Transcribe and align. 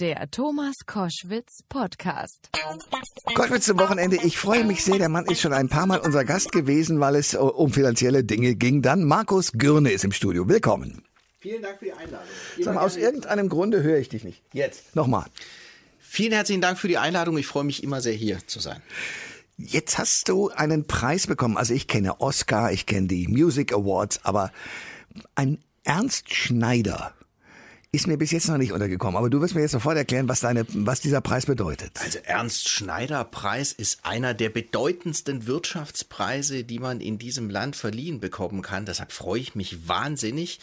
Der 0.00 0.30
Thomas 0.30 0.76
Koschwitz 0.86 1.64
Podcast. 1.68 2.50
Koschwitz 3.34 3.64
zum 3.64 3.80
Wochenende. 3.80 4.16
Ich 4.22 4.38
freue 4.38 4.62
mich 4.62 4.84
sehr. 4.84 4.98
Der 4.98 5.08
Mann 5.08 5.26
ist 5.26 5.40
schon 5.40 5.52
ein 5.52 5.68
paar 5.68 5.86
Mal 5.86 5.98
unser 5.98 6.24
Gast 6.24 6.52
gewesen, 6.52 7.00
weil 7.00 7.16
es 7.16 7.34
um 7.34 7.72
finanzielle 7.72 8.22
Dinge 8.22 8.54
ging. 8.54 8.80
Dann 8.80 9.02
Markus 9.02 9.50
Gürne 9.50 9.90
ist 9.90 10.04
im 10.04 10.12
Studio. 10.12 10.48
Willkommen. 10.48 11.02
Vielen 11.40 11.62
Dank 11.62 11.80
für 11.80 11.86
die 11.86 11.92
Einladung. 11.94 12.28
Sag 12.60 12.74
mal, 12.76 12.84
aus 12.84 12.96
irgendeinem 12.96 13.48
Grunde 13.48 13.82
höre 13.82 13.98
ich 13.98 14.08
dich 14.08 14.22
nicht. 14.22 14.40
Jetzt. 14.52 14.94
Nochmal. 14.94 15.24
Vielen 15.98 16.30
herzlichen 16.30 16.60
Dank 16.60 16.78
für 16.78 16.86
die 16.86 16.98
Einladung. 16.98 17.36
Ich 17.36 17.48
freue 17.48 17.64
mich 17.64 17.82
immer 17.82 18.00
sehr 18.00 18.14
hier 18.14 18.38
zu 18.46 18.60
sein. 18.60 18.80
Jetzt 19.56 19.98
hast 19.98 20.28
du 20.28 20.50
einen 20.50 20.86
Preis 20.86 21.26
bekommen. 21.26 21.56
Also 21.56 21.74
ich 21.74 21.88
kenne 21.88 22.20
Oscar, 22.20 22.70
ich 22.70 22.86
kenne 22.86 23.08
die 23.08 23.26
Music 23.26 23.72
Awards, 23.72 24.20
aber 24.22 24.52
ein 25.34 25.58
Ernst 25.82 26.32
Schneider 26.32 27.14
ist 27.90 28.06
mir 28.06 28.18
bis 28.18 28.32
jetzt 28.32 28.48
noch 28.48 28.58
nicht 28.58 28.72
untergekommen. 28.72 29.16
Aber 29.16 29.30
du 29.30 29.40
wirst 29.40 29.54
mir 29.54 29.62
jetzt 29.62 29.72
sofort 29.72 29.96
erklären, 29.96 30.28
was, 30.28 30.40
deine, 30.40 30.66
was 30.68 31.00
dieser 31.00 31.22
Preis 31.22 31.46
bedeutet. 31.46 31.92
Also 32.02 32.18
Ernst 32.22 32.68
Schneider 32.68 33.24
Preis 33.24 33.72
ist 33.72 34.04
einer 34.04 34.34
der 34.34 34.50
bedeutendsten 34.50 35.46
Wirtschaftspreise, 35.46 36.64
die 36.64 36.78
man 36.78 37.00
in 37.00 37.18
diesem 37.18 37.48
Land 37.48 37.76
verliehen 37.76 38.20
bekommen 38.20 38.60
kann. 38.60 38.84
Deshalb 38.84 39.12
freue 39.12 39.40
ich 39.40 39.54
mich 39.54 39.88
wahnsinnig. 39.88 40.60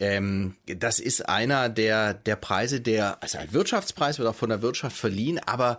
Ähm, 0.00 0.54
das 0.66 1.00
ist 1.00 1.28
einer 1.28 1.68
der, 1.68 2.14
der 2.14 2.36
Preise, 2.36 2.80
der, 2.80 3.22
also 3.22 3.38
ein 3.38 3.52
Wirtschaftspreis 3.52 4.18
wird 4.18 4.28
auch 4.28 4.34
von 4.34 4.48
der 4.48 4.62
Wirtschaft 4.62 4.96
verliehen, 4.96 5.40
aber 5.44 5.78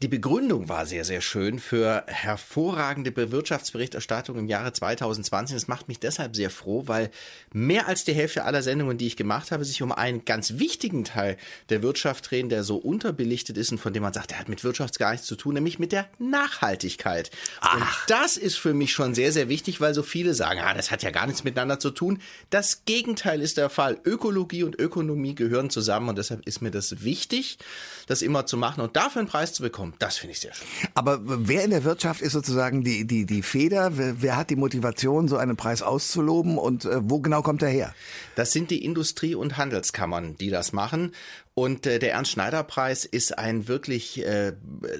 die 0.00 0.08
Begründung 0.08 0.68
war 0.68 0.86
sehr, 0.86 1.04
sehr 1.04 1.20
schön 1.20 1.58
für 1.58 2.04
hervorragende 2.06 3.14
Wirtschaftsberichterstattung 3.32 4.38
im 4.38 4.46
Jahre 4.46 4.72
2020. 4.72 5.56
Das 5.56 5.66
macht 5.68 5.88
mich 5.88 5.98
deshalb 5.98 6.36
sehr 6.36 6.50
froh, 6.50 6.84
weil 6.86 7.10
mehr 7.52 7.88
als 7.88 8.04
die 8.04 8.12
Hälfte 8.12 8.44
aller 8.44 8.62
Sendungen, 8.62 8.96
die 8.96 9.08
ich 9.08 9.16
gemacht 9.16 9.50
habe, 9.50 9.64
sich 9.64 9.82
um 9.82 9.90
einen 9.90 10.24
ganz 10.24 10.58
wichtigen 10.58 11.04
Teil 11.04 11.36
der 11.68 11.82
Wirtschaft 11.82 12.30
drehen, 12.30 12.48
der 12.48 12.62
so 12.62 12.76
unterbelichtet 12.76 13.58
ist 13.58 13.72
und 13.72 13.78
von 13.78 13.92
dem 13.92 14.04
man 14.04 14.12
sagt, 14.12 14.30
der 14.30 14.38
hat 14.38 14.48
mit 14.48 14.62
Wirtschaft 14.64 14.98
gar 14.98 15.10
nichts 15.10 15.26
zu 15.26 15.36
tun, 15.36 15.54
nämlich 15.54 15.78
mit 15.78 15.92
der 15.92 16.08
Nachhaltigkeit. 16.18 17.30
Ach. 17.60 17.74
Und 17.74 17.84
das 18.06 18.36
ist 18.36 18.56
für 18.56 18.72
mich 18.72 18.92
schon 18.92 19.14
sehr, 19.14 19.32
sehr 19.32 19.48
wichtig, 19.48 19.80
weil 19.80 19.94
so 19.94 20.04
viele 20.04 20.32
sagen, 20.32 20.60
ah, 20.60 20.74
das 20.74 20.90
hat 20.90 21.02
ja 21.02 21.10
gar 21.10 21.26
nichts 21.26 21.44
miteinander 21.44 21.80
zu 21.80 21.90
tun. 21.90 22.22
Das 22.50 22.84
Gegenteil 22.84 23.42
ist 23.42 23.57
der 23.58 23.68
Fall. 23.68 23.98
Ökologie 24.04 24.62
und 24.62 24.78
Ökonomie 24.78 25.34
gehören 25.34 25.68
zusammen 25.68 26.08
und 26.08 26.16
deshalb 26.16 26.46
ist 26.46 26.62
mir 26.62 26.70
das 26.70 27.02
wichtig, 27.02 27.58
das 28.06 28.22
immer 28.22 28.46
zu 28.46 28.56
machen 28.56 28.80
und 28.80 28.96
dafür 28.96 29.20
einen 29.20 29.28
Preis 29.28 29.52
zu 29.52 29.62
bekommen. 29.62 29.94
Das 29.98 30.16
finde 30.16 30.32
ich 30.32 30.40
sehr 30.40 30.54
schön. 30.54 30.66
Aber 30.94 31.20
wer 31.22 31.64
in 31.64 31.70
der 31.70 31.84
Wirtschaft 31.84 32.22
ist 32.22 32.32
sozusagen 32.32 32.82
die, 32.82 33.06
die, 33.06 33.26
die 33.26 33.42
Feder? 33.42 33.98
Wer, 33.98 34.22
wer 34.22 34.36
hat 34.36 34.50
die 34.50 34.56
Motivation, 34.56 35.28
so 35.28 35.36
einen 35.36 35.56
Preis 35.56 35.82
auszuloben 35.82 36.56
und 36.56 36.86
äh, 36.86 37.00
wo 37.02 37.20
genau 37.20 37.42
kommt 37.42 37.62
er 37.62 37.68
her? 37.68 37.94
Das 38.36 38.52
sind 38.52 38.70
die 38.70 38.84
Industrie- 38.84 39.34
und 39.34 39.58
Handelskammern, 39.58 40.36
die 40.36 40.50
das 40.50 40.72
machen. 40.72 41.12
Und 41.58 41.88
äh, 41.88 41.98
der 41.98 42.12
Ernst-Schneider-Preis 42.12 43.04
ist 43.04 43.36
ein 43.36 43.66
wirklich 43.66 44.24
äh, 44.24 44.52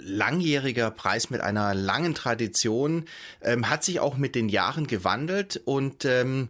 langjähriger 0.02 0.90
Preis 0.90 1.30
mit 1.30 1.40
einer 1.40 1.72
langen 1.72 2.16
Tradition, 2.16 3.04
ähm, 3.42 3.70
hat 3.70 3.84
sich 3.84 4.00
auch 4.00 4.16
mit 4.16 4.34
den 4.34 4.48
Jahren 4.48 4.88
gewandelt 4.88 5.60
und 5.64 6.04
ähm, 6.04 6.48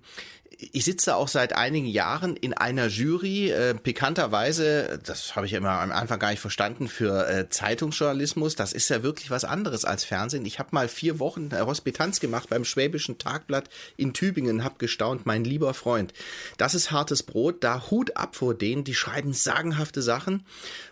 ich 0.61 0.85
sitze 0.85 1.15
auch 1.15 1.29
seit 1.29 1.53
einigen 1.53 1.87
Jahren 1.87 2.35
in 2.35 2.53
einer 2.53 2.89
Jury, 2.89 3.51
äh, 3.51 3.75
pikanterweise, 3.75 4.99
das 5.05 5.37
habe 5.37 5.47
ich 5.47 5.53
immer 5.53 5.71
am 5.71 5.93
Anfang 5.93 6.19
gar 6.19 6.31
nicht 6.31 6.41
verstanden, 6.41 6.89
für 6.89 7.29
äh, 7.29 7.49
Zeitungsjournalismus. 7.49 8.57
Das 8.57 8.73
ist 8.73 8.91
ja 8.91 9.05
wirklich 9.05 9.31
was 9.31 9.45
anderes 9.45 9.85
als 9.85 10.03
Fernsehen. 10.03 10.45
Ich 10.47 10.59
habe 10.59 10.71
mal 10.73 10.89
vier 10.89 11.21
Wochen 11.21 11.51
äh, 11.53 11.61
Hospitanz 11.61 12.19
gemacht 12.19 12.49
beim 12.51 12.65
Schwäbischen 12.65 13.19
Tagblatt 13.19 13.71
in 13.97 14.13
Tübingen, 14.13 14.65
habe 14.65 14.75
gestaunt, 14.79 15.27
mein 15.27 15.45
lieber 15.45 15.75
Freund. 15.75 16.13
Das 16.57 16.75
ist 16.75 16.91
hartes 16.91 17.23
Brot, 17.23 17.63
da 17.63 17.91
Hut 17.91 18.17
ab 18.17 18.35
vor 18.35 18.55
denen, 18.55 18.83
die 18.83 18.95
schreiben 18.95 19.33
sagenhafte 19.33 20.03
Sachen 20.03 20.45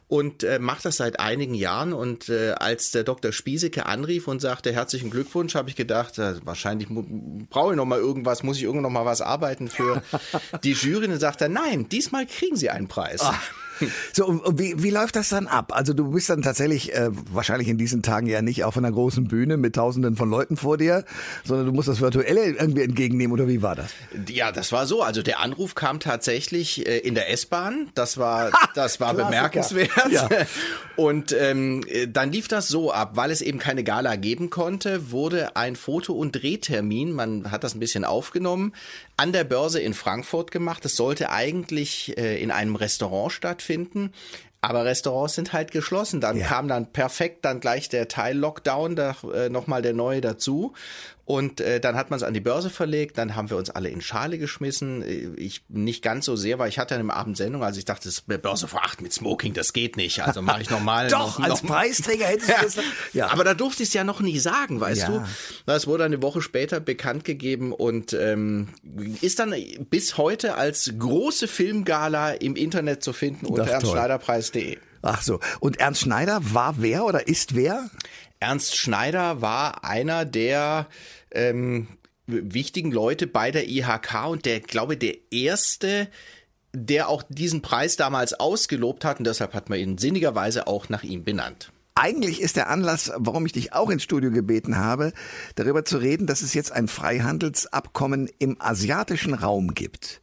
und 0.08 0.44
äh, 0.44 0.58
macht 0.58 0.84
das 0.84 0.98
seit 0.98 1.18
einigen 1.18 1.54
Jahren. 1.54 1.92
Und 1.92 2.28
äh, 2.28 2.52
als 2.52 2.90
der 2.92 3.02
Dr. 3.02 3.32
Spiesecke 3.32 3.86
anrief 3.86 4.28
und 4.28 4.40
sagte, 4.40 4.72
herzlichen 4.72 5.10
Glückwunsch, 5.10 5.54
habe 5.54 5.68
ich 5.68 5.76
gedacht, 5.76 6.18
äh, 6.18 6.34
wahrscheinlich 6.44 6.88
brauche 7.50 7.72
ich 7.72 7.76
noch 7.76 7.86
mal 7.86 7.98
irgendwas, 7.98 8.42
muss 8.42 8.56
ich 8.56 8.62
irgendwann 8.62 8.84
noch 8.84 9.00
mal 9.00 9.04
was 9.04 9.20
arbeiten 9.20 9.68
für 9.68 10.02
die 10.64 10.72
Jury. 10.72 11.06
Und 11.06 11.18
sagt 11.18 11.40
er, 11.40 11.48
nein, 11.48 11.88
diesmal 11.88 12.26
kriegen 12.26 12.56
Sie 12.56 12.70
einen 12.70 12.88
Preis. 12.88 13.20
Ach. 13.22 13.42
So, 14.12 14.26
und 14.26 14.58
wie, 14.58 14.82
wie 14.82 14.90
läuft 14.90 15.16
das 15.16 15.28
dann 15.28 15.46
ab? 15.46 15.72
Also 15.74 15.92
du 15.92 16.10
bist 16.12 16.30
dann 16.30 16.40
tatsächlich 16.40 16.94
äh, 16.94 17.10
wahrscheinlich 17.30 17.68
in 17.68 17.76
diesen 17.76 18.02
Tagen 18.02 18.26
ja 18.26 18.40
nicht 18.40 18.64
auf 18.64 18.76
einer 18.78 18.90
großen 18.90 19.28
Bühne 19.28 19.56
mit 19.56 19.74
tausenden 19.74 20.16
von 20.16 20.30
Leuten 20.30 20.56
vor 20.56 20.78
dir, 20.78 21.04
sondern 21.44 21.66
du 21.66 21.72
musst 21.72 21.88
das 21.88 22.00
Virtuelle 22.00 22.44
irgendwie 22.44 22.82
entgegennehmen 22.82 23.32
oder 23.32 23.48
wie 23.48 23.62
war 23.62 23.74
das? 23.74 23.90
Ja, 24.28 24.52
das 24.52 24.72
war 24.72 24.86
so. 24.86 25.02
Also 25.02 25.22
der 25.22 25.40
Anruf 25.40 25.74
kam 25.74 26.00
tatsächlich 26.00 26.86
äh, 26.86 26.98
in 26.98 27.14
der 27.14 27.30
S-Bahn. 27.30 27.90
Das 27.94 28.16
war, 28.16 28.50
das 28.74 29.00
war 29.00 29.14
bemerkenswert. 29.14 29.90
Ja. 30.10 30.28
Und 30.96 31.36
ähm, 31.38 31.84
dann 32.08 32.32
lief 32.32 32.48
das 32.48 32.68
so 32.68 32.90
ab, 32.90 33.12
weil 33.14 33.30
es 33.30 33.42
eben 33.42 33.58
keine 33.58 33.84
Gala 33.84 34.16
geben 34.16 34.48
konnte, 34.48 35.10
wurde 35.10 35.54
ein 35.56 35.76
Foto- 35.76 36.14
und 36.14 36.32
Drehtermin, 36.32 37.12
man 37.12 37.50
hat 37.50 37.64
das 37.64 37.74
ein 37.74 37.80
bisschen 37.80 38.04
aufgenommen, 38.06 38.72
an 39.18 39.32
der 39.32 39.44
Börse 39.44 39.78
in 39.78 39.92
Frankfurt 39.92 40.50
gemacht. 40.50 40.84
Es 40.86 40.96
sollte 40.96 41.30
eigentlich 41.30 42.16
äh, 42.16 42.42
in 42.42 42.50
einem 42.50 42.76
Restaurant 42.76 43.32
stattfinden. 43.32 43.65
Aber 44.60 44.84
Restaurants 44.84 45.34
sind 45.34 45.52
halt 45.52 45.70
geschlossen. 45.70 46.20
Dann 46.20 46.38
ja. 46.38 46.46
kam 46.46 46.66
dann 46.66 46.92
perfekt 46.92 47.44
dann 47.44 47.60
gleich 47.60 47.88
der 47.88 48.08
Teil 48.08 48.36
Lockdown, 48.36 48.96
da 48.96 49.14
äh, 49.32 49.48
nochmal 49.48 49.82
der 49.82 49.92
neue 49.92 50.20
dazu. 50.20 50.72
Und 51.26 51.60
äh, 51.60 51.80
dann 51.80 51.96
hat 51.96 52.10
man 52.10 52.18
es 52.18 52.22
an 52.22 52.34
die 52.34 52.40
Börse 52.40 52.70
verlegt, 52.70 53.18
dann 53.18 53.34
haben 53.34 53.50
wir 53.50 53.56
uns 53.56 53.68
alle 53.68 53.88
in 53.88 54.00
Schale 54.00 54.38
geschmissen. 54.38 55.34
Ich 55.36 55.64
nicht 55.68 56.00
ganz 56.00 56.24
so 56.24 56.36
sehr, 56.36 56.60
weil 56.60 56.68
ich 56.68 56.78
hatte 56.78 56.94
eine 56.94 57.12
Abendsendung, 57.12 57.64
also 57.64 57.80
ich 57.80 57.84
dachte, 57.84 58.04
das 58.04 58.20
Börse 58.20 58.68
vor 58.68 58.84
acht 58.84 59.02
mit 59.02 59.12
Smoking, 59.12 59.52
das 59.52 59.72
geht 59.72 59.96
nicht. 59.96 60.22
Also 60.22 60.40
mache 60.40 60.62
ich 60.62 60.70
nochmal. 60.70 61.08
Doch, 61.10 61.40
noch, 61.40 61.44
als 61.44 61.64
noch, 61.64 61.68
Preisträger 61.68 62.26
hättest 62.26 62.48
ja. 62.48 62.58
du 62.58 62.64
das. 62.64 62.76
Ja. 63.12 63.32
Aber 63.32 63.42
da 63.42 63.54
durfte 63.54 63.82
ich 63.82 63.88
es 63.88 63.92
ja 63.92 64.04
noch 64.04 64.20
nie 64.20 64.38
sagen, 64.38 64.80
weißt 64.80 65.02
ja. 65.02 65.08
du. 65.08 65.24
Das 65.66 65.88
wurde 65.88 66.04
eine 66.04 66.22
Woche 66.22 66.40
später 66.42 66.78
bekannt 66.78 67.24
gegeben 67.24 67.72
und 67.72 68.12
ähm, 68.12 68.68
ist 69.20 69.40
dann 69.40 69.52
bis 69.90 70.18
heute 70.18 70.54
als 70.54 70.94
große 70.96 71.48
Filmgala 71.48 72.34
im 72.34 72.54
Internet 72.54 73.02
zu 73.02 73.12
finden 73.12 73.46
unter 73.46 73.66
ernstschneiderpreis.de. 73.66 74.78
Ach 75.06 75.22
so. 75.22 75.40
Und 75.60 75.78
Ernst 75.78 76.02
Schneider 76.02 76.40
war 76.42 76.76
wer 76.78 77.04
oder 77.04 77.28
ist 77.28 77.54
wer? 77.54 77.88
Ernst 78.40 78.76
Schneider 78.76 79.40
war 79.40 79.84
einer 79.84 80.24
der 80.24 80.88
ähm, 81.30 81.88
wichtigen 82.26 82.90
Leute 82.90 83.26
bei 83.26 83.50
der 83.50 83.68
IHK 83.68 84.26
und 84.26 84.44
der, 84.46 84.60
glaube 84.60 84.96
der 84.96 85.14
erste, 85.30 86.08
der 86.72 87.08
auch 87.08 87.22
diesen 87.28 87.62
Preis 87.62 87.96
damals 87.96 88.34
ausgelobt 88.34 89.04
hat 89.04 89.18
und 89.18 89.26
deshalb 89.26 89.54
hat 89.54 89.70
man 89.70 89.78
ihn 89.78 89.98
sinnigerweise 89.98 90.66
auch 90.66 90.88
nach 90.88 91.04
ihm 91.04 91.24
benannt. 91.24 91.70
Eigentlich 91.98 92.42
ist 92.42 92.56
der 92.56 92.68
Anlass, 92.68 93.10
warum 93.16 93.46
ich 93.46 93.52
dich 93.52 93.72
auch 93.72 93.88
ins 93.88 94.02
Studio 94.02 94.30
gebeten 94.30 94.76
habe, 94.76 95.14
darüber 95.54 95.82
zu 95.86 95.96
reden, 95.96 96.26
dass 96.26 96.42
es 96.42 96.52
jetzt 96.52 96.70
ein 96.70 96.88
Freihandelsabkommen 96.88 98.28
im 98.38 98.60
asiatischen 98.60 99.32
Raum 99.32 99.72
gibt. 99.72 100.20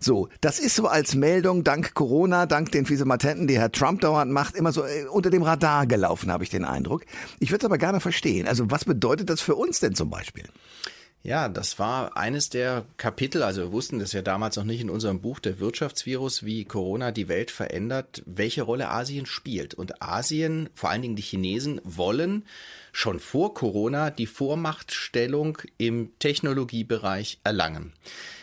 So, 0.00 0.30
das 0.40 0.58
ist 0.58 0.76
so 0.76 0.86
als 0.86 1.14
Meldung 1.14 1.62
dank 1.62 1.92
Corona, 1.92 2.46
dank 2.46 2.72
den 2.72 2.86
Fiesematenten, 2.86 3.46
die 3.48 3.58
Herr 3.58 3.70
Trump 3.70 4.00
dauernd 4.00 4.32
macht, 4.32 4.56
immer 4.56 4.72
so 4.72 4.82
äh, 4.82 5.04
unter 5.10 5.28
dem 5.28 5.42
Radar 5.42 5.86
gelaufen, 5.86 6.32
habe 6.32 6.42
ich 6.42 6.48
den 6.48 6.64
Eindruck. 6.64 7.04
Ich 7.38 7.50
würde 7.50 7.66
es 7.66 7.66
aber 7.66 7.76
gerne 7.76 8.00
verstehen. 8.00 8.48
Also 8.48 8.70
was 8.70 8.86
bedeutet 8.86 9.28
das 9.28 9.42
für 9.42 9.56
uns 9.56 9.78
denn 9.78 9.94
zum 9.94 10.08
Beispiel? 10.08 10.44
Ja, 11.22 11.50
das 11.50 11.78
war 11.78 12.16
eines 12.16 12.48
der 12.48 12.86
Kapitel, 12.96 13.42
also 13.42 13.60
wir 13.60 13.72
wussten 13.72 13.98
das 13.98 14.14
ja 14.14 14.22
damals 14.22 14.56
noch 14.56 14.64
nicht 14.64 14.80
in 14.80 14.88
unserem 14.88 15.20
Buch 15.20 15.38
der 15.38 15.60
Wirtschaftsvirus, 15.60 16.46
wie 16.46 16.64
Corona 16.64 17.12
die 17.12 17.28
Welt 17.28 17.50
verändert, 17.50 18.22
welche 18.24 18.62
Rolle 18.62 18.88
Asien 18.88 19.26
spielt. 19.26 19.74
Und 19.74 20.02
Asien, 20.02 20.70
vor 20.72 20.88
allen 20.88 21.02
Dingen 21.02 21.16
die 21.16 21.22
Chinesen, 21.22 21.78
wollen 21.84 22.46
schon 22.92 23.20
vor 23.20 23.52
Corona 23.52 24.10
die 24.10 24.26
Vormachtstellung 24.26 25.58
im 25.76 26.10
Technologiebereich 26.20 27.40
erlangen. 27.44 27.92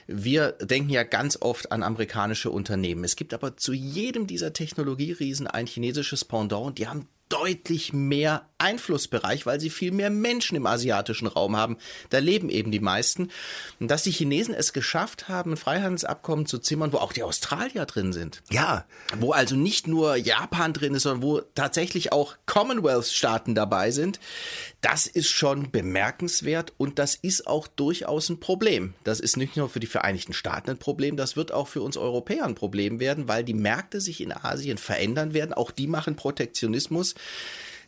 Wir 0.06 0.52
denken 0.52 0.92
ja 0.92 1.04
ganz 1.04 1.42
oft 1.42 1.72
an 1.72 1.82
amerikanische 1.82 2.52
Unternehmen. 2.52 3.04
Es 3.04 3.16
gibt 3.16 3.34
aber 3.34 3.58
zu 3.58 3.74
jedem 3.74 4.28
dieser 4.28 4.54
Technologieriesen 4.54 5.48
ein 5.48 5.66
chinesisches 5.66 6.26
Pendant. 6.26 6.78
Die 6.78 6.88
haben 6.88 7.08
deutlich 7.30 7.94
mehr 7.94 8.48
Einflussbereich, 8.60 9.46
weil 9.46 9.60
sie 9.60 9.70
viel 9.70 9.92
mehr 9.92 10.10
Menschen 10.10 10.56
im 10.56 10.66
asiatischen 10.66 11.28
Raum 11.28 11.56
haben. 11.56 11.78
Da 12.10 12.20
leben 12.20 12.50
eben 12.50 12.72
die 12.72 12.80
meisten. 12.80 13.30
Und 13.80 13.90
dass 13.90 14.04
die 14.04 14.12
Chinesen 14.12 14.54
es 14.54 14.74
geschafft 14.74 15.30
haben, 15.30 15.52
ein 15.52 15.58
Freihandelsabkommen 15.58 16.46
zu 16.46 16.58
zimmern, 16.58 16.92
wo 16.92 16.98
auch 16.98 17.14
die 17.14 17.24
Australier 17.24 17.86
drin 17.86 18.14
sind. 18.14 18.42
Ja. 18.50 18.86
Wo 19.20 19.32
also 19.32 19.56
nicht 19.56 19.88
nur 19.88 20.16
Japan 20.16 20.74
drin 20.74 20.96
ist, 20.96 21.04
sondern 21.04 21.24
wo 21.24 21.42
tatsächlich 21.56 22.12
auch 22.12 22.36
Commonwealth-Staaten 22.46 23.54
dabei 23.54 23.92
sind. 23.92 24.20
Das 24.82 25.08
ist 25.08 25.30
schon 25.30 25.72
bemerkenswert 25.72 26.74
und 26.78 27.00
das 27.00 27.16
ist 27.16 27.48
auch 27.48 27.68
durchaus 27.68 28.30
ein 28.30 28.40
Problem. 28.40 28.94
Das 29.04 29.20
ist 29.20 29.38
nicht 29.38 29.58
nur 29.58 29.70
für 29.70 29.80
die 29.80 29.88
Vereinigten 29.88 30.34
Staaten 30.34 30.72
ein 30.72 30.78
Problem, 30.78 31.18
das 31.18 31.36
wird 31.36 31.52
auch 31.52 31.68
für 31.68 31.82
uns 31.82 31.98
Europäer 31.98 32.46
ein 32.46 32.56
Problem 32.56 33.00
werden, 33.00 33.28
weil 33.28 33.44
die 33.44 33.54
Märkte 33.54 34.02
sich 34.02 34.22
in 34.22 34.32
Asien 34.32 34.78
verändern 34.78 35.34
werden. 35.34 35.54
Auch 35.54 35.72
die 35.72 35.88
machen 35.88 36.16
Protektionismus. 36.16 37.16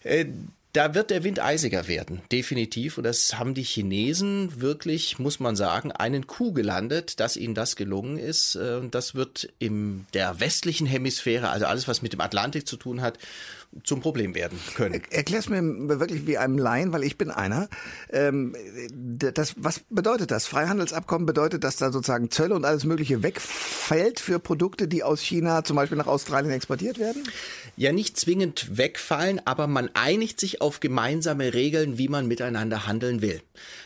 É, 0.03 0.25
da 0.73 0.93
wird 0.93 1.09
der 1.09 1.23
Wind 1.23 1.39
eisiger 1.39 1.87
werden, 1.87 2.21
definitiv. 2.31 2.97
Und 2.97 3.03
das 3.03 3.39
haben 3.39 3.55
die 3.55 3.63
Chinesen 3.63 4.61
wirklich, 4.61 5.17
muss 5.17 5.39
man 5.39 5.55
sagen, 5.55 5.91
einen 5.91 6.27
Coup 6.27 6.53
gelandet, 6.53 7.19
dass 7.19 7.37
ihnen 7.37 7.55
das 7.55 7.75
gelungen 7.75 8.17
ist. 8.17 8.55
Äh, 8.55 8.75
und 8.75 8.93
das 8.93 9.15
wird 9.15 9.51
in 9.57 10.05
der 10.13 10.39
westlichen 10.39 10.85
Hemisphäre, 10.85 11.49
also 11.49 11.65
alles, 11.65 11.87
was 11.87 12.01
mit 12.01 12.13
dem 12.13 12.21
Atlantik 12.21 12.67
zu 12.67 12.77
tun 12.77 13.01
hat, 13.01 13.17
zum 13.83 14.01
Problem 14.01 14.33
werden 14.33 14.59
können. 14.75 15.01
Erklär's 15.11 15.47
mir 15.47 15.61
wirklich 15.61 16.25
wie 16.25 16.37
einem 16.37 16.57
Laien, 16.57 16.91
weil 16.91 17.03
ich 17.03 17.17
bin 17.17 17.29
einer. 17.29 17.69
Ähm, 18.09 18.55
das, 18.91 19.53
was 19.57 19.81
bedeutet 19.89 20.31
das? 20.31 20.47
Freihandelsabkommen 20.47 21.27
bedeutet, 21.27 21.63
dass 21.63 21.75
da 21.75 21.91
sozusagen 21.91 22.31
Zölle 22.31 22.55
und 22.55 22.65
alles 22.65 22.83
Mögliche 22.83 23.21
wegfällt 23.21 24.19
für 24.19 24.39
Produkte, 24.39 24.87
die 24.87 25.03
aus 25.03 25.21
China 25.21 25.63
zum 25.63 25.75
Beispiel 25.75 25.97
nach 25.97 26.07
Australien 26.07 26.51
exportiert 26.51 26.97
werden? 26.97 27.23
Ja, 27.77 27.91
nicht 27.91 28.19
zwingend 28.19 28.77
wegfallen, 28.77 29.39
aber 29.45 29.67
man 29.67 29.89
einigt 29.93 30.39
sich 30.39 30.58
auf 30.61 30.79
gemeinsame 30.79 31.53
Regeln, 31.53 31.97
wie 31.97 32.07
man 32.07 32.27
miteinander 32.27 32.87
handeln 32.87 33.21
will. 33.21 33.41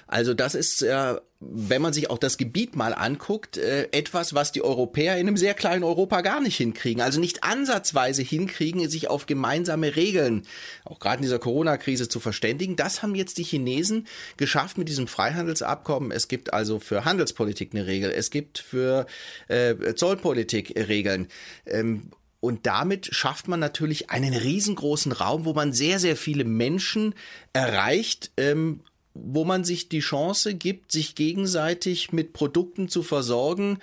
Also 0.08 0.34
das 0.34 0.54
ist 0.54 0.82
ja, 0.82 1.22
wenn 1.40 1.82
man 1.82 1.94
sich 1.94 2.10
auch 2.10 2.18
das 2.18 2.38
Gebiet 2.38 2.76
mal 2.76 2.94
anguckt, 2.94 3.58
äh, 3.58 3.88
etwas, 3.92 4.34
was 4.34 4.52
die 4.52 4.62
Europäer 4.62 5.18
in 5.18 5.28
einem 5.28 5.38
sehr 5.38 5.54
kleinen 5.54 5.84
Europa 5.84 6.22
gar 6.22 6.40
nicht 6.40 6.58
hinkriegen. 6.58 7.02
Also 7.02 7.20
nicht 7.20 7.44
ansatzweise 7.44 8.22
hinkriegen, 8.22 8.88
sich 8.90 9.10
auf 9.10 9.26
gemeinsame 9.26 9.96
Regeln, 9.96 10.44
auch 10.86 11.00
gerade 11.00 11.18
in 11.18 11.24
dieser 11.24 11.40
Corona-Krise 11.40 12.10
zu 12.10 12.20
verständigen. 12.20 12.76
Das 12.76 13.02
haben 13.02 13.16
jetzt 13.16 13.38
die 13.38 13.44
Chinesen 13.44 14.08
geschafft 14.38 14.78
mit 14.78 14.88
diesem 14.88 15.08
Freihandelsabkommen. 15.08 16.12
Es 16.12 16.28
gibt 16.28 16.54
also 16.54 16.80
für 16.80 17.06
Handelspolitik 17.06 17.72
eine 17.74 17.88
Regel, 17.88 18.12
es 18.12 18.30
gibt 18.30 18.60
für 18.60 19.08
äh, 19.48 19.96
Zollpolitik 19.96 20.76
Regeln. 20.88 21.28
Ähm, 21.66 22.12
und 22.44 22.66
damit 22.66 23.08
schafft 23.16 23.48
man 23.48 23.62
natürlich 23.62 24.10
einen 24.10 24.34
riesengroßen 24.34 25.14
Raum, 25.14 25.46
wo 25.46 25.54
man 25.54 25.72
sehr, 25.72 25.98
sehr 25.98 26.18
viele 26.18 26.44
Menschen 26.44 27.16
erreicht, 27.54 28.32
ähm, 28.36 28.82
wo 29.14 29.46
man 29.46 29.64
sich 29.64 29.88
die 29.88 30.02
Chance 30.02 30.54
gibt, 30.54 30.92
sich 30.92 31.16
gegenseitig 31.16 32.12
mit 32.12 32.34
Produkten 32.34 32.90
zu 32.90 33.02
versorgen, 33.02 33.80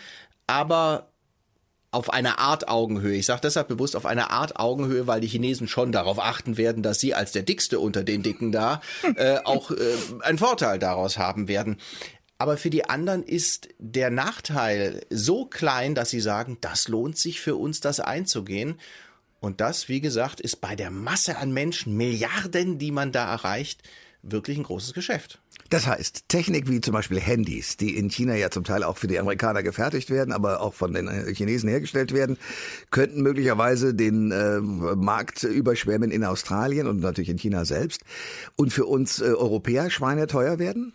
aber 0.46 1.08
auf 1.90 2.12
eine 2.12 2.38
Art 2.38 2.68
Augenhöhe. 2.68 3.16
Ich 3.16 3.24
sage 3.24 3.40
deshalb 3.40 3.68
bewusst 3.68 3.96
auf 3.96 4.04
eine 4.04 4.30
Art 4.30 4.56
Augenhöhe, 4.56 5.06
weil 5.06 5.22
die 5.22 5.28
Chinesen 5.28 5.66
schon 5.66 5.90
darauf 5.90 6.18
achten 6.18 6.58
werden, 6.58 6.82
dass 6.82 7.00
sie 7.00 7.14
als 7.14 7.32
der 7.32 7.42
Dickste 7.42 7.80
unter 7.80 8.04
den 8.04 8.22
Dicken 8.22 8.52
da 8.52 8.82
äh, 9.16 9.38
auch 9.38 9.70
äh, 9.70 9.96
einen 10.20 10.36
Vorteil 10.36 10.78
daraus 10.78 11.16
haben 11.16 11.48
werden. 11.48 11.78
Aber 12.40 12.56
für 12.56 12.70
die 12.70 12.86
anderen 12.88 13.22
ist 13.22 13.68
der 13.78 14.08
Nachteil 14.08 15.02
so 15.10 15.44
klein, 15.44 15.94
dass 15.94 16.08
sie 16.08 16.22
sagen, 16.22 16.56
das 16.62 16.88
lohnt 16.88 17.18
sich 17.18 17.38
für 17.38 17.54
uns, 17.54 17.80
das 17.80 18.00
einzugehen. 18.00 18.80
Und 19.40 19.60
das, 19.60 19.90
wie 19.90 20.00
gesagt, 20.00 20.40
ist 20.40 20.62
bei 20.62 20.74
der 20.74 20.90
Masse 20.90 21.36
an 21.36 21.52
Menschen, 21.52 21.98
Milliarden, 21.98 22.78
die 22.78 22.92
man 22.92 23.12
da 23.12 23.30
erreicht, 23.30 23.82
wirklich 24.22 24.56
ein 24.56 24.62
großes 24.62 24.94
Geschäft. 24.94 25.38
Das 25.68 25.86
heißt, 25.86 26.30
Technik 26.30 26.66
wie 26.70 26.80
zum 26.80 26.94
Beispiel 26.94 27.20
Handys, 27.20 27.76
die 27.76 27.94
in 27.94 28.08
China 28.08 28.34
ja 28.34 28.50
zum 28.50 28.64
Teil 28.64 28.84
auch 28.84 28.96
für 28.96 29.06
die 29.06 29.18
Amerikaner 29.18 29.62
gefertigt 29.62 30.08
werden, 30.08 30.32
aber 30.32 30.62
auch 30.62 30.72
von 30.72 30.94
den 30.94 31.08
äh, 31.08 31.34
Chinesen 31.34 31.68
hergestellt 31.68 32.14
werden, 32.14 32.38
könnten 32.90 33.20
möglicherweise 33.20 33.92
den 33.92 34.32
äh, 34.32 34.60
Markt 34.60 35.42
überschwemmen 35.42 36.10
in 36.10 36.24
Australien 36.24 36.86
und 36.86 37.00
natürlich 37.00 37.28
in 37.28 37.38
China 37.38 37.66
selbst 37.66 38.00
und 38.56 38.72
für 38.72 38.86
uns 38.86 39.20
äh, 39.20 39.24
Europäer 39.24 39.90
schweineteuer 39.90 40.58
werden? 40.58 40.94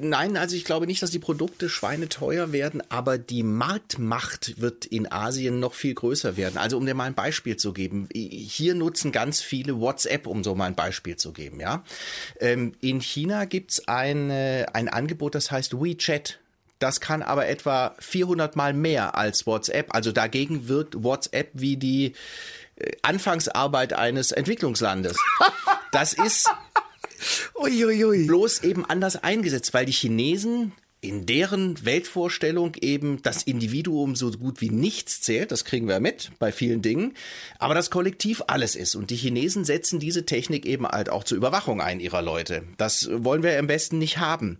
Nein, 0.00 0.36
also 0.36 0.56
ich 0.56 0.64
glaube 0.64 0.86
nicht, 0.86 1.02
dass 1.02 1.10
die 1.10 1.18
Produkte 1.18 1.68
schweineteuer 1.68 2.52
werden, 2.52 2.82
aber 2.90 3.18
die 3.18 3.42
Marktmacht 3.42 4.60
wird 4.60 4.86
in 4.86 5.10
Asien 5.10 5.60
noch 5.60 5.74
viel 5.74 5.94
größer 5.94 6.36
werden. 6.36 6.58
Also 6.58 6.76
um 6.76 6.86
dir 6.86 6.94
mal 6.94 7.04
ein 7.04 7.14
Beispiel 7.14 7.56
zu 7.56 7.72
geben, 7.72 8.08
hier 8.12 8.74
nutzen 8.74 9.12
ganz 9.12 9.40
viele 9.40 9.80
WhatsApp, 9.80 10.26
um 10.26 10.44
so 10.44 10.54
mal 10.54 10.66
ein 10.66 10.74
Beispiel 10.74 11.16
zu 11.16 11.32
geben. 11.32 11.60
Ja, 11.60 11.84
ähm, 12.40 12.72
in 12.80 13.00
China 13.00 13.44
gibt's 13.44 13.86
ein 13.88 14.30
ein 14.30 14.88
Angebot, 14.88 15.34
das 15.34 15.50
heißt 15.50 15.80
WeChat. 15.80 16.38
Das 16.78 17.00
kann 17.00 17.22
aber 17.22 17.46
etwa 17.46 17.94
400 17.98 18.56
Mal 18.56 18.74
mehr 18.74 19.16
als 19.16 19.46
WhatsApp. 19.46 19.94
Also 19.94 20.12
dagegen 20.12 20.68
wirkt 20.68 21.02
WhatsApp 21.02 21.50
wie 21.54 21.76
die 21.76 22.14
äh, 22.76 22.92
Anfangsarbeit 23.02 23.92
eines 23.92 24.32
Entwicklungslandes. 24.32 25.16
Das 25.92 26.12
ist 26.12 26.50
Uiuiui. 27.54 28.26
bloß 28.26 28.62
eben 28.62 28.84
anders 28.84 29.16
eingesetzt, 29.16 29.74
weil 29.74 29.86
die 29.86 29.92
Chinesen 29.92 30.72
in 31.04 31.26
deren 31.26 31.84
Weltvorstellung 31.84 32.74
eben 32.80 33.20
das 33.20 33.42
Individuum 33.42 34.16
so 34.16 34.30
gut 34.30 34.62
wie 34.62 34.70
nichts 34.70 35.20
zählt, 35.20 35.52
das 35.52 35.66
kriegen 35.66 35.86
wir 35.86 36.00
mit 36.00 36.30
bei 36.38 36.50
vielen 36.50 36.80
Dingen, 36.80 37.12
aber 37.58 37.74
das 37.74 37.90
Kollektiv 37.90 38.42
alles 38.46 38.74
ist. 38.74 38.94
Und 38.94 39.10
die 39.10 39.16
Chinesen 39.16 39.66
setzen 39.66 40.00
diese 40.00 40.24
Technik 40.24 40.64
eben 40.64 40.88
halt 40.88 41.10
auch 41.10 41.24
zur 41.24 41.36
Überwachung 41.36 41.82
ein 41.82 42.00
ihrer 42.00 42.22
Leute. 42.22 42.62
Das 42.78 43.08
wollen 43.12 43.42
wir 43.42 43.58
am 43.58 43.66
besten 43.66 43.98
nicht 43.98 44.16
haben. 44.16 44.58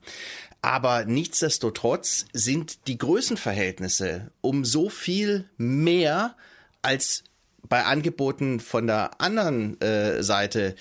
Aber 0.60 1.06
nichtsdestotrotz 1.06 2.26
sind 2.34 2.86
die 2.88 2.98
Größenverhältnisse 2.98 4.30
um 4.42 4.66
so 4.66 4.90
viel 4.90 5.48
mehr 5.56 6.36
als 6.82 7.24
bei 7.68 7.84
Angeboten 7.84 8.60
von 8.60 8.86
der 8.86 9.20
anderen 9.20 9.80
äh, 9.80 10.22
Seite 10.22 10.74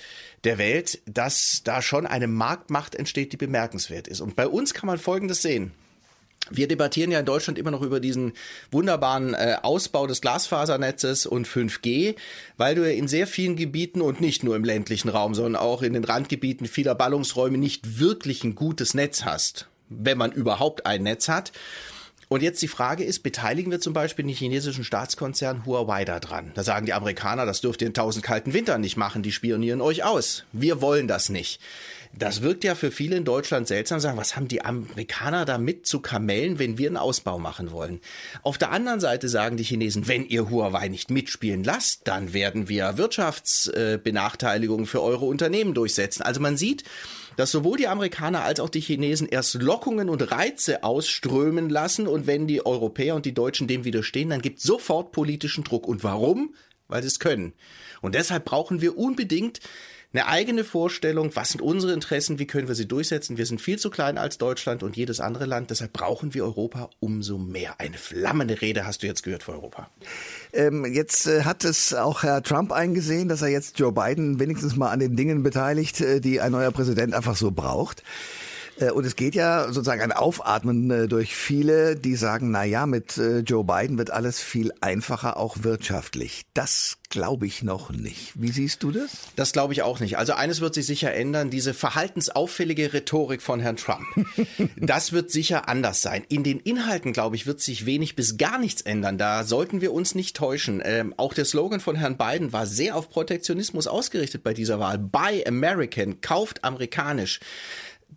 der 0.44 0.58
Welt, 0.58 1.00
dass 1.06 1.62
da 1.64 1.82
schon 1.82 2.06
eine 2.06 2.26
Marktmacht 2.26 2.94
entsteht, 2.94 3.32
die 3.32 3.36
bemerkenswert 3.36 4.08
ist. 4.08 4.20
Und 4.20 4.36
bei 4.36 4.46
uns 4.46 4.74
kann 4.74 4.86
man 4.86 4.98
Folgendes 4.98 5.42
sehen. 5.42 5.72
Wir 6.50 6.68
debattieren 6.68 7.10
ja 7.10 7.20
in 7.20 7.24
Deutschland 7.24 7.58
immer 7.58 7.70
noch 7.70 7.80
über 7.80 8.00
diesen 8.00 8.34
wunderbaren 8.70 9.32
äh, 9.32 9.56
Ausbau 9.62 10.06
des 10.06 10.20
Glasfasernetzes 10.20 11.24
und 11.24 11.48
5G, 11.48 12.16
weil 12.58 12.74
du 12.74 12.82
ja 12.82 12.94
in 12.94 13.08
sehr 13.08 13.26
vielen 13.26 13.56
Gebieten 13.56 14.02
und 14.02 14.20
nicht 14.20 14.44
nur 14.44 14.54
im 14.54 14.64
ländlichen 14.64 15.08
Raum, 15.08 15.34
sondern 15.34 15.56
auch 15.56 15.80
in 15.80 15.94
den 15.94 16.04
Randgebieten 16.04 16.66
vieler 16.66 16.94
Ballungsräume 16.94 17.56
nicht 17.56 17.98
wirklich 17.98 18.44
ein 18.44 18.54
gutes 18.54 18.92
Netz 18.92 19.24
hast, 19.24 19.68
wenn 19.88 20.18
man 20.18 20.32
überhaupt 20.32 20.84
ein 20.84 21.04
Netz 21.04 21.28
hat. 21.28 21.52
Und 22.28 22.42
jetzt 22.42 22.62
die 22.62 22.68
Frage 22.68 23.04
ist, 23.04 23.22
beteiligen 23.22 23.70
wir 23.70 23.80
zum 23.80 23.92
Beispiel 23.92 24.24
den 24.24 24.34
chinesischen 24.34 24.84
Staatskonzern 24.84 25.66
Huawei 25.66 26.04
da 26.04 26.20
dran? 26.20 26.52
Da 26.54 26.62
sagen 26.62 26.86
die 26.86 26.92
Amerikaner, 26.92 27.46
das 27.46 27.60
dürft 27.60 27.82
ihr 27.82 27.88
in 27.88 27.94
tausend 27.94 28.24
kalten 28.24 28.52
Wintern 28.52 28.80
nicht 28.80 28.96
machen, 28.96 29.22
die 29.22 29.32
spionieren 29.32 29.80
euch 29.80 30.04
aus. 30.04 30.44
Wir 30.52 30.80
wollen 30.80 31.08
das 31.08 31.28
nicht. 31.28 31.60
Das 32.16 32.42
wirkt 32.42 32.62
ja 32.62 32.76
für 32.76 32.92
viele 32.92 33.16
in 33.16 33.24
Deutschland 33.24 33.66
seltsam, 33.66 33.98
sagen, 33.98 34.16
was 34.16 34.36
haben 34.36 34.46
die 34.46 34.64
Amerikaner 34.64 35.44
damit 35.44 35.86
zu 35.86 36.00
kamellen, 36.00 36.60
wenn 36.60 36.78
wir 36.78 36.86
einen 36.86 36.96
Ausbau 36.96 37.38
machen 37.38 37.72
wollen? 37.72 38.00
Auf 38.42 38.56
der 38.56 38.70
anderen 38.70 39.00
Seite 39.00 39.28
sagen 39.28 39.56
die 39.56 39.64
Chinesen, 39.64 40.06
wenn 40.06 40.24
ihr 40.24 40.48
Huawei 40.48 40.88
nicht 40.88 41.10
mitspielen 41.10 41.64
lasst, 41.64 42.02
dann 42.06 42.32
werden 42.32 42.68
wir 42.68 42.98
Wirtschaftsbenachteiligungen 42.98 44.86
für 44.86 45.02
eure 45.02 45.24
Unternehmen 45.24 45.74
durchsetzen. 45.74 46.22
Also 46.22 46.40
man 46.40 46.56
sieht, 46.56 46.84
dass 47.36 47.50
sowohl 47.50 47.78
die 47.78 47.88
Amerikaner 47.88 48.44
als 48.44 48.60
auch 48.60 48.70
die 48.70 48.80
Chinesen 48.80 49.28
erst 49.28 49.54
Lockungen 49.54 50.08
und 50.08 50.30
Reize 50.30 50.84
ausströmen 50.84 51.68
lassen 51.68 52.06
und 52.06 52.28
wenn 52.28 52.46
die 52.46 52.64
Europäer 52.64 53.16
und 53.16 53.26
die 53.26 53.34
Deutschen 53.34 53.66
dem 53.66 53.84
widerstehen, 53.84 54.30
dann 54.30 54.42
gibt 54.42 54.60
sofort 54.60 55.10
politischen 55.10 55.64
Druck. 55.64 55.88
Und 55.88 56.04
warum? 56.04 56.54
Weil 56.86 57.02
sie 57.02 57.08
es 57.08 57.18
können. 57.18 57.54
Und 58.02 58.14
deshalb 58.14 58.44
brauchen 58.44 58.80
wir 58.80 58.96
unbedingt 58.96 59.58
eine 60.14 60.28
eigene 60.28 60.62
Vorstellung, 60.62 61.34
was 61.34 61.50
sind 61.50 61.60
unsere 61.60 61.92
Interessen, 61.92 62.38
wie 62.38 62.46
können 62.46 62.68
wir 62.68 62.76
sie 62.76 62.86
durchsetzen. 62.86 63.36
Wir 63.36 63.46
sind 63.46 63.60
viel 63.60 63.78
zu 63.80 63.90
klein 63.90 64.16
als 64.16 64.38
Deutschland 64.38 64.84
und 64.84 64.96
jedes 64.96 65.18
andere 65.18 65.44
Land, 65.44 65.70
deshalb 65.70 65.92
brauchen 65.92 66.34
wir 66.34 66.44
Europa 66.44 66.88
umso 67.00 67.36
mehr. 67.36 67.80
Eine 67.80 67.98
flammende 67.98 68.60
Rede 68.60 68.86
hast 68.86 69.02
du 69.02 69.08
jetzt 69.08 69.24
gehört 69.24 69.42
für 69.42 69.52
Europa. 69.52 69.90
Ähm, 70.52 70.84
jetzt 70.84 71.26
äh, 71.26 71.42
hat 71.42 71.64
es 71.64 71.92
auch 71.92 72.22
Herr 72.22 72.42
Trump 72.44 72.70
eingesehen, 72.70 73.28
dass 73.28 73.42
er 73.42 73.48
jetzt 73.48 73.78
Joe 73.80 73.92
Biden 73.92 74.38
wenigstens 74.38 74.76
mal 74.76 74.90
an 74.90 75.00
den 75.00 75.16
Dingen 75.16 75.42
beteiligt, 75.42 76.00
äh, 76.00 76.20
die 76.20 76.40
ein 76.40 76.52
neuer 76.52 76.70
Präsident 76.70 77.12
einfach 77.12 77.34
so 77.34 77.50
braucht. 77.50 78.04
Äh, 78.78 78.90
und 78.90 79.04
es 79.04 79.16
geht 79.16 79.34
ja 79.34 79.66
sozusagen 79.66 80.02
ein 80.02 80.12
Aufatmen 80.12 80.90
äh, 80.90 81.08
durch 81.08 81.34
viele, 81.34 81.96
die 81.96 82.16
sagen, 82.16 82.50
na 82.50 82.64
ja, 82.64 82.86
mit 82.86 83.18
äh, 83.18 83.38
Joe 83.38 83.64
Biden 83.64 83.98
wird 83.98 84.10
alles 84.10 84.40
viel 84.40 84.72
einfacher, 84.80 85.36
auch 85.36 85.58
wirtschaftlich. 85.62 86.42
Das 86.54 86.98
glaube 87.10 87.46
ich 87.46 87.62
noch 87.62 87.90
nicht. 87.90 88.32
Wie 88.34 88.50
siehst 88.50 88.82
du 88.82 88.90
das? 88.90 89.28
Das 89.36 89.52
glaube 89.52 89.72
ich 89.72 89.82
auch 89.82 90.00
nicht. 90.00 90.18
Also 90.18 90.32
eines 90.32 90.60
wird 90.60 90.74
sich 90.74 90.86
sicher 90.86 91.14
ändern, 91.14 91.48
diese 91.48 91.72
verhaltensauffällige 91.72 92.92
Rhetorik 92.92 93.40
von 93.40 93.60
Herrn 93.60 93.76
Trump. 93.76 94.04
das 94.76 95.12
wird 95.12 95.30
sicher 95.30 95.68
anders 95.68 96.02
sein. 96.02 96.24
In 96.28 96.42
den 96.42 96.58
Inhalten, 96.58 97.12
glaube 97.12 97.36
ich, 97.36 97.46
wird 97.46 97.60
sich 97.60 97.86
wenig 97.86 98.16
bis 98.16 98.36
gar 98.36 98.58
nichts 98.58 98.82
ändern. 98.82 99.16
Da 99.16 99.44
sollten 99.44 99.80
wir 99.80 99.92
uns 99.92 100.16
nicht 100.16 100.36
täuschen. 100.36 100.82
Ähm, 100.84 101.14
auch 101.16 101.34
der 101.34 101.44
Slogan 101.44 101.78
von 101.80 101.94
Herrn 101.94 102.16
Biden 102.16 102.52
war 102.52 102.66
sehr 102.66 102.96
auf 102.96 103.08
Protektionismus 103.08 103.86
ausgerichtet 103.86 104.42
bei 104.42 104.52
dieser 104.52 104.80
Wahl. 104.80 104.98
Buy 104.98 105.44
American, 105.46 106.20
kauft 106.20 106.64
amerikanisch 106.64 107.38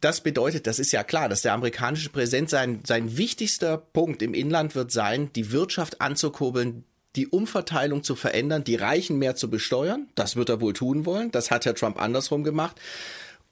das 0.02 0.22
bedeutet, 0.22 0.68
das 0.68 0.80
ist 0.80 0.92
ja 0.92 1.04
klar, 1.04 1.30
dass 1.30 1.42
der 1.42 1.54
amerikanische 1.54 2.10
Präsident 2.10 2.50
sein, 2.50 2.82
sein 2.86 3.18
wichtigster 3.18 3.78
Punkt 3.78 4.22
im 4.22 4.34
Inland 4.34 4.76
wird 4.76 4.92
sein, 4.92 5.32
die 5.34 5.52
Wirtschaft 5.52 6.02
anzukurbeln, 6.02 6.84
die 7.16 7.28
Umverteilung 7.28 8.04
zu 8.04 8.16
verändern, 8.16 8.64
die 8.64 8.76
Reichen 8.76 9.18
mehr 9.18 9.36
zu 9.36 9.50
besteuern. 9.50 10.08
Das 10.16 10.36
wird 10.36 10.50
er 10.50 10.62
wohl 10.62 10.74
tun 10.74 11.06
wollen. 11.06 11.32
Das 11.32 11.50
hat 11.50 11.66
Herr 11.66 11.74
Trump 11.74 12.00
andersrum 12.00 12.44
gemacht. 12.44 12.80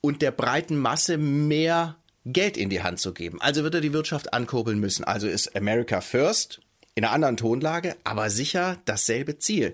Und 0.02 0.22
der 0.22 0.32
breiten 0.32 0.78
Masse 0.78 1.18
mehr 1.18 1.96
Geld 2.26 2.58
in 2.58 2.70
die 2.70 2.84
Hand 2.84 3.00
zu 3.00 3.14
geben. 3.14 3.42
Also 3.42 3.64
wird 3.64 3.76
er 3.76 3.82
die 3.82 3.94
Wirtschaft 3.94 4.34
ankurbeln 4.34 4.80
müssen. 4.80 5.04
Also 5.04 5.28
ist 5.28 5.56
America 5.56 6.02
First 6.02 6.62
in 6.94 7.04
einer 7.04 7.14
anderen 7.14 7.38
Tonlage, 7.38 7.96
aber 8.04 8.30
sicher 8.30 8.78
dasselbe 8.86 9.38
Ziel. 9.40 9.74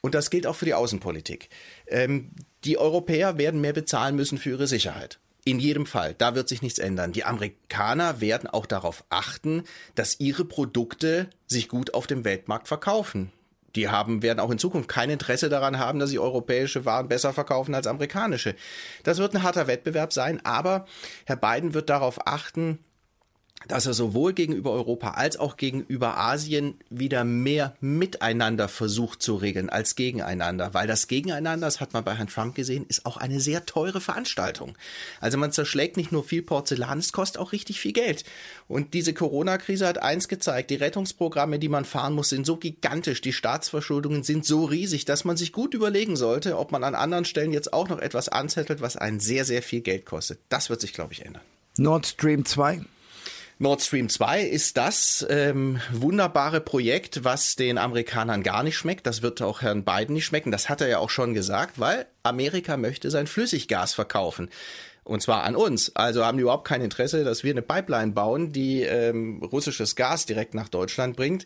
und 0.00 0.14
das 0.14 0.30
gilt 0.30 0.46
auch 0.46 0.54
für 0.54 0.64
die 0.64 0.74
Außenpolitik. 0.74 1.48
Ähm, 1.88 2.30
die 2.64 2.78
Europäer 2.78 3.36
werden 3.36 3.60
mehr 3.60 3.72
bezahlen 3.72 4.14
müssen 4.14 4.38
für 4.38 4.50
ihre 4.50 4.68
Sicherheit. 4.68 5.18
In 5.48 5.60
jedem 5.60 5.86
Fall, 5.86 6.12
da 6.12 6.34
wird 6.34 6.46
sich 6.46 6.60
nichts 6.60 6.78
ändern. 6.78 7.12
Die 7.12 7.24
Amerikaner 7.24 8.20
werden 8.20 8.50
auch 8.50 8.66
darauf 8.66 9.02
achten, 9.08 9.62
dass 9.94 10.20
ihre 10.20 10.44
Produkte 10.44 11.30
sich 11.46 11.70
gut 11.70 11.94
auf 11.94 12.06
dem 12.06 12.26
Weltmarkt 12.26 12.68
verkaufen. 12.68 13.32
Die 13.74 13.88
haben, 13.88 14.20
werden 14.22 14.40
auch 14.40 14.50
in 14.50 14.58
Zukunft 14.58 14.90
kein 14.90 15.08
Interesse 15.08 15.48
daran 15.48 15.78
haben, 15.78 16.00
dass 16.00 16.10
sie 16.10 16.18
europäische 16.18 16.84
Waren 16.84 17.08
besser 17.08 17.32
verkaufen 17.32 17.74
als 17.74 17.86
amerikanische. 17.86 18.56
Das 19.04 19.16
wird 19.16 19.34
ein 19.34 19.42
harter 19.42 19.66
Wettbewerb 19.66 20.12
sein, 20.12 20.44
aber 20.44 20.84
Herr 21.24 21.36
Biden 21.36 21.72
wird 21.72 21.88
darauf 21.88 22.26
achten, 22.26 22.80
dass 23.66 23.86
er 23.86 23.94
sowohl 23.94 24.34
gegenüber 24.34 24.70
Europa 24.70 25.12
als 25.12 25.36
auch 25.36 25.56
gegenüber 25.56 26.16
Asien 26.16 26.78
wieder 26.90 27.24
mehr 27.24 27.74
miteinander 27.80 28.68
versucht 28.68 29.20
zu 29.20 29.34
regeln 29.34 29.68
als 29.68 29.96
gegeneinander. 29.96 30.74
Weil 30.74 30.86
das 30.86 31.08
Gegeneinander, 31.08 31.66
das 31.66 31.80
hat 31.80 31.92
man 31.92 32.04
bei 32.04 32.14
Herrn 32.14 32.28
Trump 32.28 32.54
gesehen, 32.54 32.86
ist 32.88 33.04
auch 33.04 33.16
eine 33.16 33.40
sehr 33.40 33.66
teure 33.66 34.00
Veranstaltung. 34.00 34.76
Also 35.20 35.38
man 35.38 35.52
zerschlägt 35.52 35.96
nicht 35.96 36.12
nur 36.12 36.22
viel 36.22 36.42
Porzellan, 36.42 36.98
es 36.98 37.12
kostet 37.12 37.40
auch 37.40 37.52
richtig 37.52 37.80
viel 37.80 37.92
Geld. 37.92 38.24
Und 38.68 38.94
diese 38.94 39.12
Corona-Krise 39.12 39.86
hat 39.86 39.98
eins 39.98 40.28
gezeigt, 40.28 40.70
die 40.70 40.76
Rettungsprogramme, 40.76 41.58
die 41.58 41.68
man 41.68 41.84
fahren 41.84 42.14
muss, 42.14 42.28
sind 42.28 42.46
so 42.46 42.56
gigantisch, 42.56 43.20
die 43.20 43.32
Staatsverschuldungen 43.32 44.22
sind 44.22 44.44
so 44.46 44.64
riesig, 44.64 45.04
dass 45.04 45.24
man 45.24 45.36
sich 45.36 45.52
gut 45.52 45.74
überlegen 45.74 46.16
sollte, 46.16 46.58
ob 46.58 46.70
man 46.70 46.84
an 46.84 46.94
anderen 46.94 47.24
Stellen 47.24 47.52
jetzt 47.52 47.72
auch 47.72 47.88
noch 47.88 47.98
etwas 47.98 48.28
anzettelt, 48.28 48.80
was 48.80 48.96
einen 48.96 49.20
sehr, 49.20 49.44
sehr 49.44 49.62
viel 49.62 49.80
Geld 49.80 50.06
kostet. 50.06 50.38
Das 50.48 50.70
wird 50.70 50.80
sich, 50.80 50.92
glaube 50.92 51.12
ich, 51.12 51.24
ändern. 51.26 51.42
Nord 51.76 52.06
Stream 52.06 52.44
2 52.44 52.82
Nord 53.60 53.82
Stream 53.82 54.08
2 54.08 54.42
ist 54.42 54.76
das 54.76 55.26
ähm, 55.28 55.80
wunderbare 55.90 56.60
Projekt, 56.60 57.24
was 57.24 57.56
den 57.56 57.76
Amerikanern 57.76 58.44
gar 58.44 58.62
nicht 58.62 58.76
schmeckt. 58.76 59.04
Das 59.04 59.20
wird 59.20 59.42
auch 59.42 59.62
Herrn 59.62 59.84
Biden 59.84 60.14
nicht 60.14 60.26
schmecken. 60.26 60.52
Das 60.52 60.68
hat 60.68 60.80
er 60.80 60.86
ja 60.86 60.98
auch 60.98 61.10
schon 61.10 61.34
gesagt, 61.34 61.80
weil 61.80 62.06
Amerika 62.22 62.76
möchte 62.76 63.10
sein 63.10 63.26
Flüssiggas 63.26 63.94
verkaufen. 63.94 64.48
Und 65.02 65.22
zwar 65.22 65.42
an 65.42 65.56
uns. 65.56 65.96
Also 65.96 66.24
haben 66.24 66.38
die 66.38 66.42
überhaupt 66.42 66.68
kein 66.68 66.82
Interesse, 66.82 67.24
dass 67.24 67.42
wir 67.42 67.50
eine 67.50 67.62
Pipeline 67.62 68.12
bauen, 68.12 68.52
die 68.52 68.82
ähm, 68.82 69.42
russisches 69.42 69.96
Gas 69.96 70.24
direkt 70.24 70.54
nach 70.54 70.68
Deutschland 70.68 71.16
bringt. 71.16 71.44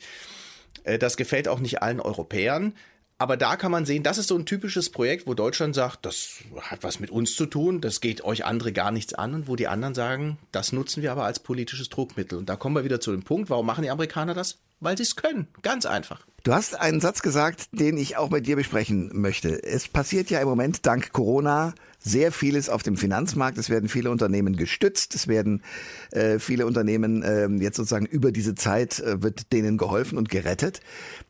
Äh, 0.85 0.99
das 0.99 1.17
gefällt 1.17 1.49
auch 1.49 1.61
nicht 1.61 1.81
allen 1.81 2.01
Europäern. 2.01 2.75
Aber 3.23 3.37
da 3.37 3.55
kann 3.55 3.71
man 3.71 3.87
sehen, 3.87 4.03
das 4.03 4.19
ist 4.19 4.27
so 4.27 4.37
ein 4.37 4.47
typisches 4.47 4.91
Projekt, 4.91 5.29
wo 5.29 5.35
Deutschland 5.35 5.77
sagt, 5.77 6.05
das 6.07 6.39
hat 6.61 6.83
was 6.83 6.99
mit 6.99 7.13
uns 7.13 7.37
zu 7.37 7.47
tun, 7.47 7.81
das 7.81 8.01
geht 8.01 8.25
euch 8.25 8.45
andere 8.45 8.73
gar 8.73 8.91
nichts 8.91 9.15
an 9.15 9.33
und 9.33 9.47
wo 9.47 9.55
die 9.55 9.69
anderen 9.69 9.95
sagen, 9.95 10.39
das 10.51 10.73
nutzen 10.73 11.05
wir 11.05 11.13
aber 11.13 11.23
als 11.23 11.39
politisches 11.39 11.89
Druckmittel. 11.89 12.37
Und 12.37 12.49
da 12.49 12.57
kommen 12.57 12.75
wir 12.75 12.83
wieder 12.83 13.01
zu 13.01 13.13
dem 13.13 13.23
Punkt, 13.23 13.49
warum 13.49 13.65
machen 13.65 13.85
die 13.85 13.91
Amerikaner 13.91 14.35
das? 14.35 14.59
Weil 14.83 14.97
sie 14.97 15.05
es 15.05 15.15
können. 15.15 15.47
Ganz 15.63 15.87
einfach. 15.87 16.27
Du 16.43 16.53
hast 16.53 16.75
einen 16.75 17.01
Satz 17.01 17.23
gesagt, 17.23 17.69
den 17.71 17.97
ich 17.97 18.17
auch 18.17 18.31
mit 18.31 18.49
dir 18.49 18.57
besprechen 18.57 19.11
möchte. 19.13 19.63
Es 19.63 19.87
passiert 19.87 20.29
ja 20.29 20.41
im 20.41 20.49
Moment 20.49 20.85
dank 20.87 21.13
Corona 21.13 21.73
sehr 22.01 22.33
vieles 22.33 22.69
auf 22.69 22.83
dem 22.83 22.97
Finanzmarkt. 22.97 23.59
Es 23.59 23.71
werden 23.71 23.89
viele 23.89 24.11
Unternehmen 24.11 24.57
gestützt. 24.57 25.15
Es 25.15 25.29
werden 25.29 25.63
äh, 26.11 26.41
viele 26.41 26.67
Unternehmen 26.67 27.23
äh, 27.23 27.47
jetzt 27.63 27.77
sozusagen 27.77 28.07
über 28.07 28.33
diese 28.33 28.57
Zeit 28.57 28.99
äh, 28.99 29.23
wird 29.23 29.53
denen 29.53 29.79
geholfen 29.79 30.19
und 30.19 30.29
gerettet. 30.29 30.81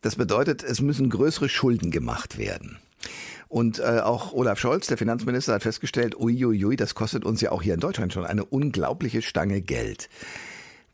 Das 0.01 0.17
bedeutet, 0.17 0.63
es 0.63 0.81
müssen 0.81 1.11
größere 1.11 1.51
Schulden 1.51 1.91
gemacht 1.91 2.39
werden. 2.39 2.79
Und 3.49 3.81
äh, 3.81 4.01
auch 4.03 4.33
Olaf 4.33 4.59
Scholz, 4.59 4.87
der 4.87 4.97
Finanzminister, 4.97 5.53
hat 5.53 5.63
festgestellt, 5.63 6.19
uiuiui, 6.19 6.77
das 6.77 6.95
kostet 6.95 7.27
uns 7.27 7.43
ja 7.43 7.53
auch 7.53 7.61
hier 7.61 7.75
in 7.75 7.81
Deutschland 7.81 8.15
schon 8.15 8.25
eine 8.25 8.47
unglaubliche 8.47 9.21
Stange 9.21 9.61
Geld. 9.61 10.09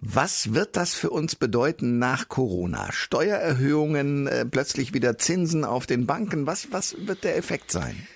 Was 0.00 0.54
wird 0.54 0.76
das 0.76 0.94
für 0.94 1.10
uns 1.10 1.34
bedeuten 1.34 1.98
nach 1.98 2.28
Corona? 2.28 2.92
Steuererhöhungen, 2.92 4.28
äh, 4.28 4.46
plötzlich 4.46 4.94
wieder 4.94 5.18
Zinsen 5.18 5.64
auf 5.64 5.86
den 5.86 6.06
Banken. 6.06 6.46
Was, 6.46 6.70
was 6.70 6.94
wird 7.06 7.24
der 7.24 7.36
Effekt 7.36 7.72
sein? 7.72 8.06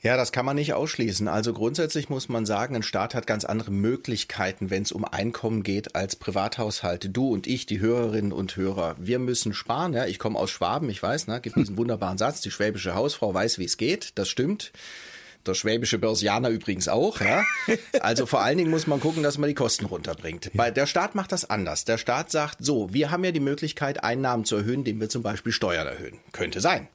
Ja, 0.00 0.16
das 0.16 0.32
kann 0.32 0.46
man 0.46 0.56
nicht 0.56 0.72
ausschließen. 0.72 1.28
Also 1.28 1.52
grundsätzlich 1.52 2.08
muss 2.08 2.30
man 2.30 2.46
sagen, 2.46 2.76
ein 2.76 2.82
Staat 2.82 3.14
hat 3.14 3.26
ganz 3.26 3.44
andere 3.44 3.70
Möglichkeiten, 3.70 4.70
wenn 4.70 4.82
es 4.84 4.92
um 4.92 5.04
Einkommen 5.04 5.62
geht, 5.62 5.94
als 5.94 6.16
Privathaushalte. 6.16 7.10
Du 7.10 7.32
und 7.32 7.46
ich, 7.46 7.66
die 7.66 7.80
Hörerinnen 7.80 8.32
und 8.32 8.56
Hörer, 8.56 8.94
wir 8.98 9.18
müssen 9.18 9.52
sparen. 9.52 9.92
Ja, 9.92 10.06
ich 10.06 10.18
komme 10.18 10.38
aus 10.38 10.50
Schwaben, 10.50 10.88
ich 10.88 11.02
weiß, 11.02 11.26
ne, 11.26 11.40
gibt 11.42 11.56
diesen 11.56 11.76
wunderbaren 11.78 12.18
Satz, 12.18 12.40
die 12.40 12.50
schwäbische 12.50 12.94
Hausfrau 12.94 13.34
weiß, 13.34 13.58
wie 13.58 13.64
es 13.64 13.76
geht. 13.76 14.12
Das 14.14 14.28
stimmt. 14.28 14.72
Der 15.46 15.54
schwäbische 15.54 15.98
Börsianer 15.98 16.48
übrigens 16.48 16.88
auch. 16.88 17.20
Ja? 17.20 17.44
Also 18.00 18.26
vor 18.26 18.42
allen 18.42 18.58
Dingen 18.58 18.70
muss 18.70 18.86
man 18.86 19.00
gucken, 19.00 19.22
dass 19.22 19.38
man 19.38 19.48
die 19.48 19.54
Kosten 19.54 19.86
runterbringt. 19.86 20.50
Bei 20.54 20.70
der 20.70 20.86
Staat 20.86 21.14
macht 21.14 21.32
das 21.32 21.48
anders. 21.48 21.84
Der 21.84 21.98
Staat 21.98 22.30
sagt, 22.30 22.58
so, 22.60 22.92
wir 22.92 23.10
haben 23.10 23.24
ja 23.24 23.32
die 23.32 23.40
Möglichkeit, 23.40 24.04
Einnahmen 24.04 24.44
zu 24.44 24.56
erhöhen, 24.56 24.80
indem 24.80 25.00
wir 25.00 25.08
zum 25.08 25.22
Beispiel 25.22 25.52
Steuern 25.52 25.86
erhöhen. 25.86 26.18
Könnte 26.32 26.60
sein. 26.60 26.88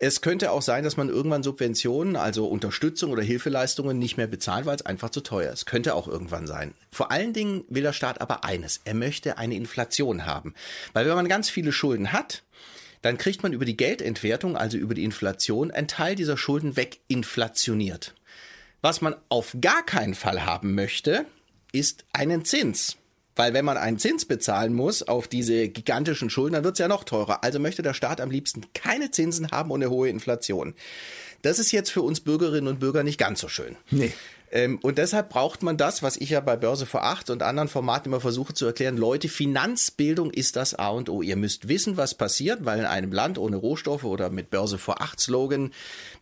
Es 0.00 0.20
könnte 0.20 0.52
auch 0.52 0.62
sein, 0.62 0.84
dass 0.84 0.96
man 0.96 1.08
irgendwann 1.08 1.42
Subventionen, 1.42 2.14
also 2.14 2.46
Unterstützung 2.46 3.10
oder 3.10 3.22
Hilfeleistungen 3.22 3.98
nicht 3.98 4.16
mehr 4.16 4.28
bezahlt, 4.28 4.64
weil 4.64 4.76
es 4.76 4.86
einfach 4.86 5.10
zu 5.10 5.20
teuer 5.20 5.52
ist. 5.52 5.66
Könnte 5.66 5.94
auch 5.94 6.06
irgendwann 6.06 6.46
sein. 6.46 6.72
Vor 6.92 7.10
allen 7.10 7.32
Dingen 7.32 7.64
will 7.68 7.82
der 7.82 7.92
Staat 7.92 8.20
aber 8.20 8.44
eines. 8.44 8.80
Er 8.84 8.94
möchte 8.94 9.38
eine 9.38 9.56
Inflation 9.56 10.24
haben. 10.24 10.54
Weil 10.92 11.06
wenn 11.06 11.16
man 11.16 11.28
ganz 11.28 11.50
viele 11.50 11.72
Schulden 11.72 12.12
hat, 12.12 12.44
dann 13.02 13.18
kriegt 13.18 13.42
man 13.42 13.52
über 13.52 13.64
die 13.64 13.76
Geldentwertung, 13.76 14.56
also 14.56 14.76
über 14.76 14.94
die 14.94 15.04
Inflation, 15.04 15.70
einen 15.70 15.88
Teil 15.88 16.14
dieser 16.14 16.36
Schulden 16.36 16.76
weginflationiert. 16.76 18.14
Was 18.80 19.00
man 19.00 19.16
auf 19.28 19.56
gar 19.60 19.84
keinen 19.84 20.14
Fall 20.14 20.44
haben 20.44 20.74
möchte, 20.74 21.26
ist 21.72 22.04
einen 22.12 22.44
Zins. 22.44 22.96
Weil 23.38 23.54
wenn 23.54 23.64
man 23.64 23.76
einen 23.76 24.00
Zins 24.00 24.24
bezahlen 24.24 24.74
muss 24.74 25.04
auf 25.04 25.28
diese 25.28 25.68
gigantischen 25.68 26.28
Schulden, 26.28 26.54
dann 26.54 26.64
wird 26.64 26.74
es 26.74 26.80
ja 26.80 26.88
noch 26.88 27.04
teurer. 27.04 27.44
Also 27.44 27.60
möchte 27.60 27.82
der 27.82 27.94
Staat 27.94 28.20
am 28.20 28.32
liebsten 28.32 28.62
keine 28.74 29.12
Zinsen 29.12 29.52
haben 29.52 29.70
und 29.70 29.80
eine 29.80 29.90
hohe 29.90 30.08
Inflation. 30.08 30.74
Das 31.42 31.60
ist 31.60 31.70
jetzt 31.70 31.90
für 31.90 32.02
uns 32.02 32.20
Bürgerinnen 32.20 32.66
und 32.66 32.80
Bürger 32.80 33.04
nicht 33.04 33.18
ganz 33.18 33.40
so 33.40 33.48
schön. 33.48 33.76
Nee. 33.90 34.12
Ähm, 34.50 34.78
und 34.82 34.98
deshalb 34.98 35.28
braucht 35.28 35.62
man 35.62 35.76
das, 35.76 36.02
was 36.02 36.16
ich 36.16 36.30
ja 36.30 36.40
bei 36.40 36.56
Börse 36.56 36.86
vor 36.86 37.04
acht 37.04 37.30
und 37.30 37.42
anderen 37.42 37.68
Formaten 37.68 38.08
immer 38.10 38.20
versuche 38.20 38.54
zu 38.54 38.66
erklären. 38.66 38.96
Leute, 38.96 39.28
Finanzbildung 39.28 40.30
ist 40.30 40.56
das 40.56 40.74
A 40.74 40.88
und 40.88 41.08
O. 41.08 41.22
Ihr 41.22 41.36
müsst 41.36 41.68
wissen, 41.68 41.96
was 41.96 42.14
passiert, 42.14 42.64
weil 42.64 42.78
in 42.78 42.84
einem 42.86 43.12
Land 43.12 43.38
ohne 43.38 43.56
Rohstoffe 43.56 44.04
oder 44.04 44.30
mit 44.30 44.50
Börse 44.50 44.78
vor 44.78 45.02
acht 45.02 45.20
Slogan 45.20 45.72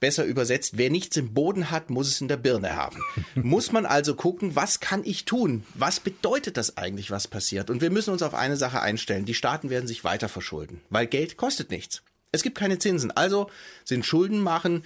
besser 0.01 0.25
übersetzt, 0.25 0.77
wer 0.77 0.91
nichts 0.91 1.17
im 1.17 1.35
Boden 1.35 1.71
hat, 1.71 1.91
muss 1.91 2.09
es 2.09 2.21
in 2.21 2.29
der 2.29 2.37
Birne 2.37 2.75
haben. 2.75 2.99
muss 3.35 3.73
man 3.73 3.87
also 3.87 4.15
gucken, 4.15 4.57
was 4.57 4.81
kann 4.81 5.03
ich 5.05 5.25
tun? 5.25 5.65
Was 5.75 6.01
bedeutet 6.01 6.57
das 6.57 6.77
eigentlich, 6.77 7.11
was 7.11 7.29
passiert? 7.29 7.71
Und 7.71 7.81
wir 7.81 7.91
müssen 7.91 8.13
uns 8.13 8.23
auf 8.23 8.35
eine 8.35 8.57
Sache 8.57 8.81
einstellen. 8.81 9.25
Die 9.25 9.35
Staaten 9.35 9.71
werden 9.71 9.87
sich 9.87 10.05
weiter 10.05 10.29
verschulden, 10.29 10.81
weil 10.91 11.07
Geld 11.07 11.37
kostet 11.37 11.71
nichts. 11.71 12.03
Es 12.33 12.43
gibt 12.43 12.59
keine 12.59 12.79
Zinsen. 12.79 13.11
Also 13.13 13.49
sind 13.85 14.05
Schulden 14.05 14.41
machen 14.41 14.83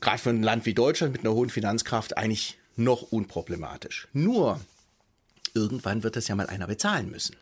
gerade 0.00 0.18
für 0.18 0.30
ein 0.30 0.42
Land 0.42 0.66
wie 0.66 0.74
Deutschland 0.74 1.12
mit 1.12 1.22
einer 1.22 1.34
hohen 1.34 1.50
Finanzkraft 1.50 2.16
eigentlich 2.16 2.58
noch 2.76 3.02
unproblematisch. 3.02 4.08
Nur, 4.12 4.60
irgendwann 5.54 6.02
wird 6.02 6.16
das 6.16 6.28
ja 6.28 6.34
mal 6.34 6.48
einer 6.48 6.66
bezahlen 6.66 7.10
müssen. 7.10 7.36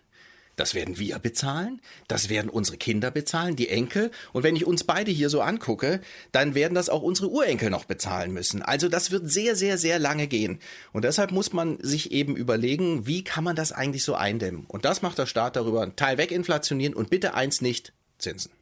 Das 0.56 0.74
werden 0.74 0.98
wir 0.98 1.18
bezahlen, 1.18 1.80
das 2.06 2.28
werden 2.28 2.48
unsere 2.48 2.76
Kinder 2.76 3.10
bezahlen, 3.10 3.56
die 3.56 3.68
Enkel. 3.68 4.12
Und 4.32 4.44
wenn 4.44 4.54
ich 4.54 4.64
uns 4.64 4.84
beide 4.84 5.10
hier 5.10 5.28
so 5.28 5.40
angucke, 5.40 6.00
dann 6.30 6.54
werden 6.54 6.74
das 6.74 6.88
auch 6.88 7.02
unsere 7.02 7.28
Urenkel 7.28 7.70
noch 7.70 7.86
bezahlen 7.86 8.32
müssen. 8.32 8.62
Also 8.62 8.88
das 8.88 9.10
wird 9.10 9.28
sehr, 9.28 9.56
sehr, 9.56 9.78
sehr 9.78 9.98
lange 9.98 10.28
gehen. 10.28 10.60
Und 10.92 11.04
deshalb 11.04 11.32
muss 11.32 11.52
man 11.52 11.78
sich 11.80 12.12
eben 12.12 12.36
überlegen, 12.36 13.04
wie 13.06 13.24
kann 13.24 13.42
man 13.42 13.56
das 13.56 13.72
eigentlich 13.72 14.04
so 14.04 14.14
eindämmen? 14.14 14.64
Und 14.68 14.84
das 14.84 15.02
macht 15.02 15.18
der 15.18 15.26
Staat 15.26 15.56
darüber, 15.56 15.96
Teil 15.96 16.18
weginflationieren 16.18 16.94
und 16.94 17.10
bitte 17.10 17.34
eins 17.34 17.60
nicht, 17.60 17.92
Zinsen. 18.18 18.52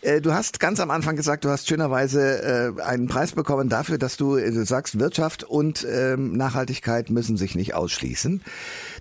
Äh, 0.00 0.20
du 0.20 0.32
hast 0.32 0.60
ganz 0.60 0.80
am 0.80 0.90
Anfang 0.90 1.16
gesagt, 1.16 1.44
du 1.44 1.48
hast 1.48 1.68
schönerweise 1.68 2.74
äh, 2.78 2.82
einen 2.82 3.08
Preis 3.08 3.32
bekommen 3.32 3.68
dafür, 3.68 3.98
dass 3.98 4.16
du, 4.16 4.36
äh, 4.36 4.52
sagst, 4.64 4.98
Wirtschaft 4.98 5.44
und 5.44 5.86
ähm, 5.90 6.36
Nachhaltigkeit 6.36 7.10
müssen 7.10 7.36
sich 7.36 7.54
nicht 7.54 7.74
ausschließen. 7.74 8.42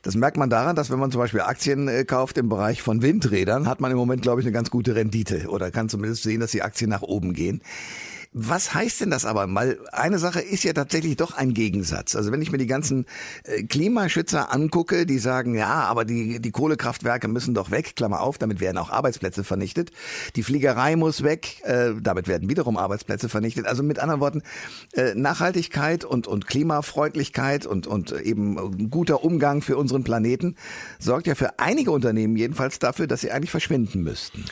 Das 0.02 0.16
merkt 0.16 0.38
man 0.38 0.50
daran, 0.50 0.76
dass 0.76 0.90
wenn 0.90 1.00
man 1.00 1.12
zum 1.12 1.20
Beispiel 1.20 1.42
Aktien 1.42 1.90
kauft 2.08 2.38
im 2.38 2.50
Bereich 2.50 2.82
von 2.82 3.02
Windrädern, 3.02 3.68
hat 3.68 3.82
man 3.82 3.92
im 3.92 3.98
Moment, 3.98 4.22
glaube 4.22 4.42
ich, 4.42 4.48
eine 4.48 4.54
ganz 4.54 4.70
gute 4.70 4.96
Rendite 4.96 5.48
oder 5.50 5.72
kann 5.72 5.90
zumindest 5.90 6.24
sehen, 6.24 6.40
dass 6.40 6.52
die 6.52 6.62
Aktien 6.62 6.90
nach 6.90 7.02
oben 7.02 7.34
gehen. 7.34 7.62
Was 8.34 8.74
heißt 8.74 9.02
denn 9.02 9.10
das 9.10 9.26
aber? 9.26 9.48
Weil 9.54 9.80
eine 9.92 10.20
Sache 10.20 10.42
ist 10.42 10.64
ja 10.64 10.74
tatsächlich 10.74 11.16
doch 11.16 11.34
ein 11.34 11.54
Gegensatz. 11.54 12.16
Also 12.16 12.32
wenn 12.32 12.42
ich 12.42 12.52
mir 12.52 12.58
die 12.58 12.68
ganzen 12.68 13.06
äh, 13.44 13.64
Klimaschützer 13.64 14.54
angucke, 14.54 15.06
die 15.06 15.20
sagen, 15.20 15.56
ja, 15.56 15.84
aber 15.84 16.06
die, 16.06 16.40
die 16.40 16.52
Kohlekraftwerke 16.52 17.28
müssen 17.28 17.54
doch 17.54 17.72
weg, 17.72 17.96
Klammer 17.96 18.22
auf, 18.22 18.38
damit 18.38 18.60
werden 18.60 18.78
auch 18.78 18.90
Arbeitsplätze 18.90 19.44
vernichtet. 19.44 19.92
Die 20.36 20.44
Fliegerei 20.44 20.96
muss 20.96 21.24
weg, 21.24 21.62
äh, 21.64 21.92
damit 22.02 22.28
werden 22.28 22.50
wiederum 22.50 22.78
Arbeitsplätze 22.78 23.30
vernichtet. 23.30 23.66
Also 23.66 23.82
mit 23.82 24.00
anderen 24.00 24.22
Worten, 24.22 24.44
äh, 24.94 25.16
Nachhaltigkeit 25.16 26.06
und, 26.06 26.28
und 26.28 26.48
Klimafreundlichkeit 26.48 27.66
und, 27.66 27.88
und 27.88 28.12
eben 28.12 28.90
guter 28.90 29.24
Umgang 29.24 29.62
für 29.62 29.78
unseren 29.78 30.04
Planeten 30.04 30.56
sorgt 31.00 31.28
ja 31.28 31.36
für 31.36 31.60
einige 31.60 31.92
Unternehmen 31.92 32.36
jedenfalls 32.36 32.80
dafür, 32.80 33.08
dass 33.08 33.22
sie 33.22 33.32
eigentlich 33.32 33.52
verschwinden 33.52 34.04
müssten. 34.04 34.46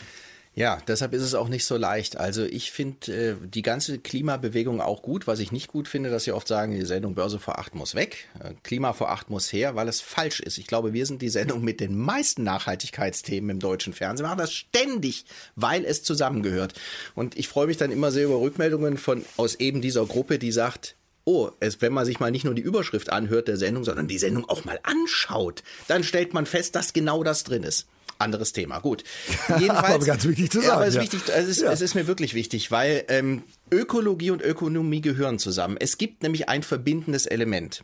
Ja, 0.57 0.77
deshalb 0.88 1.13
ist 1.13 1.21
es 1.21 1.35
auch 1.35 1.50
nicht 1.50 1.65
so 1.65 1.75
leicht. 1.75 2.15
Also 2.15 2.45
ich 2.45 2.71
finde 2.71 3.12
äh, 3.12 3.35
die 3.45 3.62
ganze 3.62 4.00
Klimabewegung 4.00 4.79
auch 4.79 5.01
gut. 5.01 5.27
Was 5.27 5.39
ich 5.39 5.51
nicht 5.51 5.67
gut 5.67 5.89
finde, 5.89 6.09
dass 6.09 6.24
sie 6.24 6.31
oft 6.31 6.47
sagen, 6.47 6.71
die 6.71 6.85
Sendung 6.85 7.13
Börse 7.13 7.39
vor 7.39 7.59
acht 7.59 7.75
muss 7.75 7.93
weg, 7.93 8.29
äh, 8.41 8.53
Klima 8.63 8.93
vor 8.93 9.12
acht 9.12 9.29
muss 9.29 9.51
her, 9.51 9.75
weil 9.75 9.89
es 9.89 10.00
falsch 10.00 10.39
ist. 10.39 10.57
Ich 10.57 10.65
glaube, 10.65 10.93
wir 10.93 11.05
sind 11.05 11.21
die 11.21 11.27
Sendung 11.27 11.62
mit 11.62 11.81
den 11.81 11.97
meisten 12.00 12.43
Nachhaltigkeitsthemen 12.43 13.50
im 13.50 13.59
deutschen 13.59 13.91
Fernsehen. 13.91 14.24
Wir 14.24 14.29
machen 14.29 14.39
das 14.39 14.53
ständig, 14.53 15.25
weil 15.57 15.83
es 15.83 16.03
zusammengehört. 16.03 16.74
Und 17.15 17.38
ich 17.38 17.50
freue 17.50 17.67
mich 17.67 17.75
dann 17.75 17.91
immer 17.91 18.12
sehr 18.12 18.24
über 18.24 18.39
Rückmeldungen 18.39 18.97
von 18.97 19.25
aus 19.35 19.55
eben 19.55 19.81
dieser 19.81 20.05
Gruppe, 20.05 20.39
die 20.39 20.53
sagt, 20.53 20.95
oh, 21.25 21.50
es, 21.59 21.81
wenn 21.81 21.91
man 21.91 22.05
sich 22.05 22.21
mal 22.21 22.31
nicht 22.31 22.45
nur 22.45 22.55
die 22.55 22.62
Überschrift 22.62 23.12
anhört 23.12 23.50
der 23.50 23.57
Sendung, 23.57 23.83
sondern 23.83 24.07
die 24.07 24.19
Sendung 24.19 24.47
auch 24.47 24.63
mal 24.63 24.79
anschaut, 24.83 25.63
dann 25.89 26.05
stellt 26.05 26.33
man 26.33 26.45
fest, 26.45 26.77
dass 26.77 26.93
genau 26.93 27.24
das 27.24 27.43
drin 27.43 27.63
ist 27.63 27.88
anderes 28.19 28.53
Thema. 28.53 28.79
Gut. 28.79 29.03
Jedenfalls, 29.60 29.95
aber 29.95 30.05
ganz 30.05 30.25
wichtig 30.25 30.51
zu 30.51 30.60
sagen. 30.60 30.67
Ja, 30.67 30.75
aber 30.75 30.88
es, 30.88 30.95
ja. 30.95 31.01
wichtig, 31.01 31.22
es, 31.27 31.48
ist, 31.48 31.62
ja. 31.62 31.72
es 31.72 31.81
ist 31.81 31.95
mir 31.95 32.07
wirklich 32.07 32.34
wichtig, 32.34 32.72
weil 32.72 33.05
ähm, 33.07 33.43
Ökologie 33.72 34.31
und 34.31 34.41
Ökonomie 34.41 35.01
gehören 35.01 35.39
zusammen. 35.39 35.77
Es 35.79 35.98
gibt 35.98 36.24
nämlich 36.24 36.50
ein 36.50 36.63
verbindendes 36.63 37.25
Element. 37.25 37.84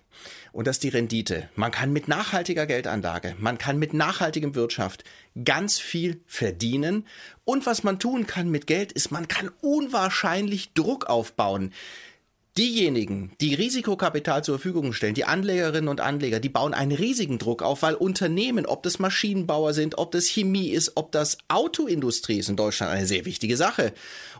Und 0.52 0.68
das 0.68 0.78
ist 0.78 0.84
die 0.84 0.90
Rendite. 0.90 1.50
Man 1.56 1.72
kann 1.72 1.94
mit 1.94 2.08
nachhaltiger 2.08 2.66
Geldanlage, 2.66 3.36
man 3.40 3.58
kann 3.58 3.80
mit 3.80 3.94
nachhaltigem 3.94 4.54
Wirtschaft 4.56 5.04
ganz 5.46 5.80
viel 5.80 6.22
verdienen. 6.28 7.08
Und 7.46 7.66
was 7.66 7.84
man 7.84 8.00
tun 8.00 8.28
kann 8.28 8.50
mit 8.50 8.68
Geld 8.68 8.92
ist, 8.92 9.12
man 9.12 9.28
kann 9.28 9.50
unwahrscheinlich 9.62 10.74
Druck 10.74 11.06
aufbauen. 11.06 11.74
Diejenigen, 12.58 13.32
die 13.40 13.54
Risikokapital 13.54 14.44
zur 14.44 14.60
Verfügung 14.60 14.92
stellen, 14.92 15.14
die 15.14 15.24
Anlegerinnen 15.24 15.88
und 15.88 16.02
Anleger, 16.02 16.42
die 16.42 16.50
bauen 16.50 16.74
einen 16.74 16.92
riesigen 16.92 17.40
Druck 17.40 17.64
auf, 17.64 17.82
weil 17.82 17.94
Unternehmen, 17.94 18.66
ob 18.66 18.84
das 18.84 19.00
Maschinenbauer 19.00 19.74
sind, 19.74 19.98
ob 19.98 20.12
das 20.12 20.26
Chemie 20.26 20.68
ist, 20.72 20.92
ob 20.96 21.14
das 21.14 21.38
Autoindustrie 21.48 22.40
ist 22.40 22.50
in 22.50 22.58
Deutschland 22.58 22.92
eine 22.92 23.06
sehr 23.06 23.24
wichtige 23.24 23.56
Sache. 23.56 23.94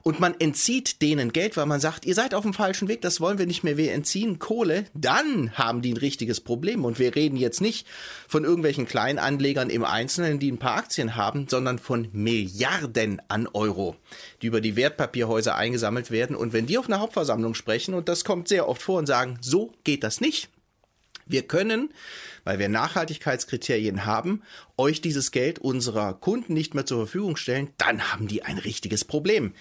Und 0.04 0.20
man 0.20 0.36
entzieht 0.40 1.02
denen 1.02 1.32
Geld, 1.32 1.56
weil 1.56 1.68
man 1.68 1.80
sagt, 1.80 2.06
ihr 2.06 2.14
seid 2.14 2.34
auf 2.34 2.44
dem 2.44 2.54
falschen 2.54 2.90
Weg, 2.90 3.00
das 3.00 3.22
wollen 3.22 3.38
wir 3.38 3.46
nicht 3.46 3.64
mehr, 3.64 3.78
wir 3.78 3.94
entziehen 3.94 4.40
Kohle, 4.40 4.86
dann 4.94 5.54
haben 5.54 5.82
die 5.82 5.94
ein 5.94 5.98
richtiges 5.98 6.42
Problem. 6.42 6.84
Und 6.84 7.00
wir 7.00 7.16
reden 7.16 7.38
jetzt 7.38 7.62
nicht 7.62 7.88
von 8.28 8.44
irgendwelchen 8.44 8.88
Kleinanlegern 8.88 9.70
im 9.70 9.86
Einzelnen, 9.86 10.38
die 10.38 10.52
ein 10.52 10.58
paar 10.58 10.76
Aktien 10.76 11.16
haben, 11.16 11.48
sondern 11.48 11.80
von 11.80 12.10
Milliarden 12.12 13.22
an 13.30 13.48
Euro, 13.54 13.96
die 14.42 14.48
über 14.48 14.60
die 14.60 14.76
Wertpapierhäuser 14.76 15.56
eingesammelt 15.56 16.12
werden. 16.12 16.36
Und 16.36 16.52
wenn 16.52 16.66
die 16.66 16.78
auf 16.78 16.88
einer 16.88 17.00
Hauptversammlung 17.00 17.54
sprechen, 17.54 18.01
und 18.02 18.10
das 18.10 18.26
kommt 18.26 18.48
sehr 18.48 18.68
oft 18.68 18.82
vor 18.82 18.98
und 18.98 19.06
sagen, 19.06 19.38
so 19.42 19.72
geht 19.84 20.04
das 20.04 20.22
nicht. 20.22 20.50
Wir 21.28 21.44
können, 21.44 21.94
weil 22.46 22.58
wir 22.58 22.68
Nachhaltigkeitskriterien 22.68 24.08
haben, 24.08 24.42
euch 24.76 25.02
dieses 25.02 25.30
Geld 25.30 25.60
unserer 25.60 26.16
Kunden 26.16 26.56
nicht 26.56 26.74
mehr 26.74 26.88
zur 26.88 26.98
Verfügung 26.98 27.38
stellen, 27.38 27.70
dann 27.78 28.12
haben 28.12 28.28
die 28.28 28.42
ein 28.42 28.58
richtiges 28.58 29.06
Problem. 29.06 29.54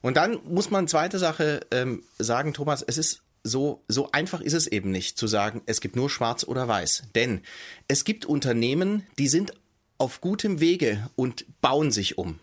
Und 0.00 0.16
dann 0.16 0.38
muss 0.44 0.70
man 0.70 0.86
zweite 0.86 1.18
Sache 1.18 1.66
ähm, 1.72 2.04
sagen, 2.18 2.54
Thomas, 2.54 2.82
es 2.86 2.98
ist 2.98 3.22
so, 3.42 3.82
so 3.88 4.12
einfach 4.12 4.40
ist 4.40 4.52
es 4.52 4.68
eben 4.68 4.92
nicht 4.92 5.18
zu 5.18 5.26
sagen, 5.26 5.62
es 5.66 5.80
gibt 5.80 5.96
nur 5.96 6.08
schwarz 6.08 6.44
oder 6.44 6.68
weiß. 6.68 7.08
Denn 7.16 7.40
es 7.88 8.04
gibt 8.04 8.26
Unternehmen, 8.26 9.04
die 9.18 9.26
sind 9.26 9.54
auf 9.98 10.20
gutem 10.20 10.60
Wege 10.60 11.10
und 11.16 11.46
bauen 11.60 11.90
sich 11.90 12.16
um 12.16 12.38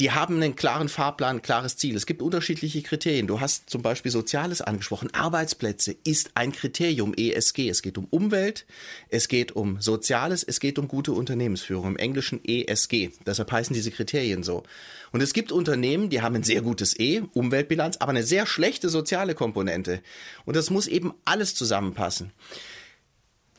die 0.00 0.12
haben 0.12 0.36
einen 0.36 0.54
klaren 0.54 0.88
Fahrplan, 0.88 1.36
ein 1.36 1.42
klares 1.42 1.76
Ziel. 1.76 1.96
Es 1.96 2.06
gibt 2.06 2.22
unterschiedliche 2.22 2.82
Kriterien. 2.82 3.26
Du 3.26 3.40
hast 3.40 3.68
zum 3.68 3.82
Beispiel 3.82 4.12
Soziales 4.12 4.60
angesprochen. 4.60 5.12
Arbeitsplätze 5.12 5.96
ist 6.04 6.30
ein 6.34 6.52
Kriterium 6.52 7.14
ESG. 7.16 7.68
Es 7.68 7.82
geht 7.82 7.98
um 7.98 8.06
Umwelt, 8.10 8.64
es 9.08 9.26
geht 9.26 9.52
um 9.52 9.80
Soziales, 9.80 10.44
es 10.44 10.60
geht 10.60 10.78
um 10.78 10.86
gute 10.86 11.12
Unternehmensführung. 11.12 11.88
Im 11.88 11.96
Englischen 11.96 12.40
ESG. 12.44 13.10
Deshalb 13.26 13.50
heißen 13.50 13.74
diese 13.74 13.90
Kriterien 13.90 14.44
so. 14.44 14.62
Und 15.10 15.20
es 15.20 15.32
gibt 15.32 15.50
Unternehmen, 15.50 16.10
die 16.10 16.22
haben 16.22 16.36
ein 16.36 16.44
sehr 16.44 16.62
gutes 16.62 16.98
E, 16.98 17.22
Umweltbilanz, 17.32 17.96
aber 17.96 18.10
eine 18.10 18.22
sehr 18.22 18.46
schlechte 18.46 18.88
soziale 18.88 19.34
Komponente. 19.34 20.00
Und 20.44 20.54
das 20.54 20.70
muss 20.70 20.86
eben 20.86 21.12
alles 21.24 21.54
zusammenpassen. 21.54 22.32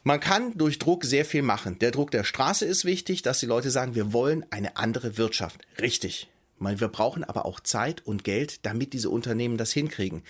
Man 0.03 0.19
kann 0.19 0.57
durch 0.57 0.79
Druck 0.79 1.03
sehr 1.03 1.25
viel 1.25 1.41
machen. 1.41 1.77
Der 1.79 1.91
Druck 1.91 2.11
der 2.11 2.23
Straße 2.23 2.65
ist 2.65 2.85
wichtig, 2.85 3.21
dass 3.21 3.39
die 3.39 3.45
Leute 3.45 3.69
sagen, 3.69 3.95
wir 3.95 4.13
wollen 4.13 4.45
eine 4.49 4.77
andere 4.77 5.17
Wirtschaft. 5.17 5.61
Richtig. 5.79 6.29
Wir 6.59 6.87
brauchen 6.87 7.23
aber 7.23 7.45
auch 7.45 7.59
Zeit 7.59 8.05
und 8.05 8.23
Geld, 8.23 8.65
damit 8.65 8.93
diese 8.93 9.09
Unternehmen 9.09 9.57
das 9.57 9.71
hinkriegen. 9.71 10.23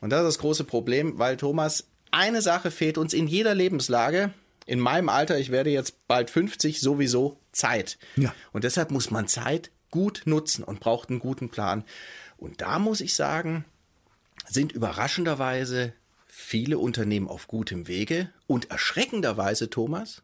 Und 0.00 0.10
das 0.10 0.20
ist 0.20 0.26
das 0.26 0.38
große 0.38 0.64
Problem, 0.64 1.18
weil 1.18 1.36
Thomas, 1.36 1.84
eine 2.10 2.42
Sache 2.42 2.70
fehlt 2.70 2.98
uns 2.98 3.12
in 3.12 3.28
jeder 3.28 3.54
Lebenslage. 3.54 4.32
In 4.66 4.80
meinem 4.80 5.08
Alter, 5.08 5.38
ich 5.38 5.50
werde 5.50 5.70
jetzt 5.70 6.06
bald 6.08 6.30
50, 6.30 6.80
sowieso 6.80 7.38
Zeit. 7.52 7.98
Ja. 8.16 8.34
Und 8.52 8.64
deshalb 8.64 8.90
muss 8.90 9.10
man 9.10 9.28
Zeit 9.28 9.70
gut 9.90 10.22
nutzen 10.24 10.64
und 10.64 10.80
braucht 10.80 11.08
einen 11.08 11.20
guten 11.20 11.50
Plan. 11.50 11.84
Und 12.36 12.60
da 12.60 12.78
muss 12.78 13.00
ich 13.00 13.14
sagen, 13.14 13.64
sind 14.48 14.72
überraschenderweise 14.72 15.92
viele 16.38 16.76
Unternehmen 16.78 17.28
auf 17.28 17.48
gutem 17.48 17.88
Wege 17.88 18.30
und 18.46 18.70
erschreckenderweise, 18.70 19.70
Thomas, 19.70 20.22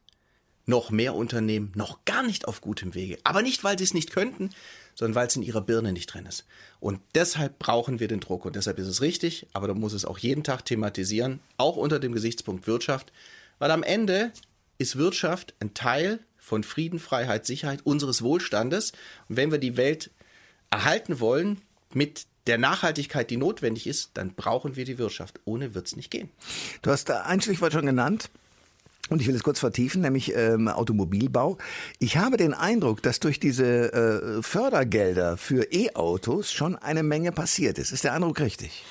noch 0.67 0.91
mehr 0.91 1.15
Unternehmen 1.15 1.73
noch 1.75 2.05
gar 2.05 2.23
nicht 2.23 2.47
auf 2.47 2.61
gutem 2.61 2.95
Wege. 2.95 3.17
Aber 3.25 3.41
nicht, 3.41 3.65
weil 3.65 3.79
sie 3.79 3.85
es 3.85 3.95
nicht 3.95 4.13
könnten, 4.13 4.51
sondern 4.95 5.15
weil 5.15 5.27
es 5.27 5.37
in 5.37 5.43
ihrer 5.43 5.63
Birne 5.63 5.91
nicht 5.91 6.13
drin 6.13 6.27
ist. 6.27 6.45
Und 6.81 7.01
deshalb 7.15 7.59
brauchen 7.59 7.99
wir 7.99 8.09
den 8.09 8.21
Druck 8.21 8.45
und 8.45 8.57
deshalb 8.57 8.79
ist 8.79 8.89
es 8.89 9.01
richtig, 9.01 9.47
aber 9.55 9.69
da 9.69 9.75
muss 9.75 9.95
es 9.95 10.05
auch 10.05 10.19
jeden 10.19 10.45
Tag 10.45 10.67
thematisieren, 10.67 11.41
auch 11.57 11.77
unter 11.77 11.99
dem 11.99 12.13
Gesichtspunkt 12.13 12.67
Wirtschaft, 12.67 13.11
weil 13.59 13.71
am 13.71 13.83
Ende 13.83 14.33
ist 14.77 14.97
Wirtschaft 14.97 15.55
ein 15.61 15.73
Teil 15.73 16.21
von 16.37 16.63
Frieden, 16.63 16.99
Freiheit, 16.99 17.47
Sicherheit 17.47 17.87
unseres 17.87 18.21
Wohlstandes. 18.21 18.93
Und 19.31 19.39
wenn 19.39 19.51
wir 19.51 19.59
die 19.59 19.79
Welt 19.79 20.11
erhalten 20.71 21.21
wollen 21.21 21.63
mit 21.95 22.27
der 22.47 22.59
Nachhaltigkeit, 22.59 23.31
die 23.31 23.37
notwendig 23.37 23.87
ist, 23.87 24.11
dann 24.15 24.35
brauchen 24.35 24.77
wir 24.77 24.85
die 24.85 24.99
Wirtschaft. 24.99 25.41
Ohne 25.45 25.75
wird 25.75 25.87
es 25.87 25.97
nicht 25.97 26.11
gehen. 26.11 26.29
Du 26.83 26.91
hast 26.91 27.11
ein 27.11 27.41
Stichwort 27.41 27.73
schon 27.73 27.87
genannt. 27.87 28.31
Und 29.09 29.21
ich 29.21 29.27
will 29.27 29.35
es 29.35 29.43
kurz 29.43 29.59
vertiefen, 29.59 30.01
nämlich 30.01 30.35
ähm, 30.35 30.69
Automobilbau. 30.69 31.59
Ich 31.99 32.17
habe 32.17 32.37
den 32.37 32.55
Eindruck, 32.55 33.03
dass 33.03 33.21
durch 33.21 33.41
diese 33.41 33.93
äh, 33.93 34.43
Fördergelder 34.43 35.37
für 35.37 35.65
E-Autos 35.73 36.53
schon 36.53 36.77
eine 36.77 37.03
Menge 37.03 37.33
passiert 37.33 37.79
ist. 37.79 37.91
Ist 37.91 38.05
der 38.05 38.15
Eindruck 38.15 38.41
richtig? 38.41 38.85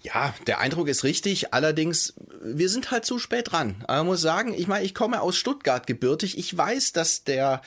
Ja, 0.00 0.32
der 0.46 0.60
Eindruck 0.60 0.88
ist 0.88 1.02
richtig. 1.02 1.52
Allerdings, 1.52 2.14
wir 2.40 2.68
sind 2.68 2.92
halt 2.92 3.04
zu 3.04 3.18
spät 3.18 3.50
dran. 3.50 3.84
Man 3.88 4.06
muss 4.06 4.20
sagen, 4.20 4.54
ich 4.54 4.68
meine, 4.68 4.84
ich 4.84 4.94
komme 4.94 5.20
aus 5.20 5.36
Stuttgart 5.36 5.86
gebürtig. 5.86 6.38
Ich 6.38 6.56
weiß, 6.56 6.92
dass 6.92 7.24
der 7.24 7.62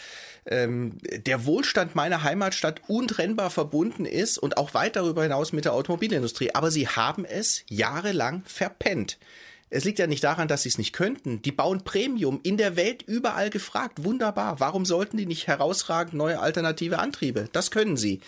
ähm, 0.46 0.98
der 1.02 1.46
Wohlstand 1.46 1.94
meiner 1.94 2.24
Heimatstadt 2.24 2.82
untrennbar 2.88 3.50
verbunden 3.50 4.06
ist 4.06 4.38
und 4.38 4.58
auch 4.58 4.74
weit 4.74 4.96
darüber 4.96 5.24
hinaus 5.24 5.52
mit 5.52 5.66
der 5.66 5.74
Automobilindustrie. 5.74 6.56
Aber 6.56 6.72
sie 6.72 6.88
haben 6.88 7.26
es 7.26 7.64
jahrelang 7.68 8.44
verpennt. 8.46 9.18
Es 9.70 9.86
liegt 9.86 10.00
ja 10.00 10.08
nicht 10.08 10.24
daran, 10.24 10.48
dass 10.48 10.64
sie 10.64 10.70
es 10.70 10.78
nicht 10.78 10.94
könnten. 10.94 11.42
Die 11.42 11.52
bauen 11.52 11.84
Premium 11.84 12.40
in 12.44 12.58
der 12.58 12.76
Welt 12.76 13.04
überall 13.04 13.50
gefragt. 13.50 14.04
Wunderbar. 14.04 14.60
Warum 14.60 14.86
sollten 14.86 15.18
die 15.18 15.26
nicht 15.26 15.48
herausragend 15.48 16.14
neue 16.14 16.40
alternative 16.40 17.00
Antriebe? 17.00 17.48
Das 17.54 17.72
können 17.72 17.96
sie. 17.96 18.20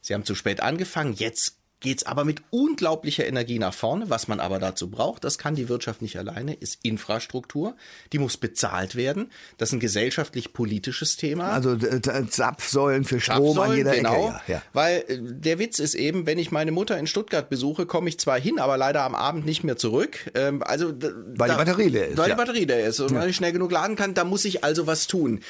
Sie 0.00 0.14
haben 0.14 0.24
zu 0.24 0.34
spät 0.34 0.60
angefangen. 0.60 1.12
Jetzt 1.12 1.57
geht's 1.80 2.04
aber 2.04 2.24
mit 2.24 2.42
unglaublicher 2.50 3.26
Energie 3.26 3.58
nach 3.58 3.74
vorne. 3.74 4.10
Was 4.10 4.28
man 4.28 4.40
aber 4.40 4.58
dazu 4.58 4.90
braucht, 4.90 5.24
das 5.24 5.38
kann 5.38 5.54
die 5.54 5.68
Wirtschaft 5.68 6.02
nicht 6.02 6.18
alleine, 6.18 6.54
ist 6.54 6.78
Infrastruktur. 6.82 7.76
Die 8.12 8.18
muss 8.18 8.36
bezahlt 8.36 8.96
werden. 8.96 9.30
Das 9.58 9.68
ist 9.68 9.74
ein 9.74 9.80
gesellschaftlich-politisches 9.80 11.16
Thema. 11.16 11.50
Also 11.50 11.74
äh, 11.74 12.26
Zapfsäulen 12.28 13.04
für 13.04 13.20
Strom 13.20 13.54
Zapfsäulen, 13.54 13.70
an 13.70 13.76
jeder 13.76 13.94
genau, 13.94 14.28
Ecke. 14.28 14.40
Ja, 14.48 14.54
ja. 14.54 14.62
Weil 14.72 15.04
äh, 15.08 15.18
der 15.20 15.58
Witz 15.58 15.78
ist 15.78 15.94
eben, 15.94 16.26
wenn 16.26 16.38
ich 16.38 16.50
meine 16.50 16.72
Mutter 16.72 16.98
in 16.98 17.06
Stuttgart 17.06 17.48
besuche, 17.48 17.86
komme 17.86 18.08
ich 18.08 18.18
zwar 18.18 18.40
hin, 18.40 18.58
aber 18.58 18.76
leider 18.76 19.02
am 19.02 19.14
Abend 19.14 19.46
nicht 19.46 19.62
mehr 19.64 19.76
zurück. 19.76 20.30
Ähm, 20.34 20.62
also 20.62 20.88
weil 20.88 21.48
da, 21.48 21.54
die 21.54 21.64
Batterie 21.64 21.88
leer 21.88 22.08
ist. 22.08 22.18
Weil 22.18 22.28
ja. 22.28 22.34
die 22.34 22.38
Batterie 22.38 22.64
leer 22.64 22.86
ist 22.86 23.00
und 23.00 23.12
man 23.12 23.26
nicht 23.26 23.36
schnell 23.36 23.52
genug 23.52 23.70
laden 23.70 23.96
kann, 23.96 24.14
da 24.14 24.24
muss 24.24 24.44
ich 24.44 24.64
also 24.64 24.86
was 24.86 25.06
tun. 25.06 25.40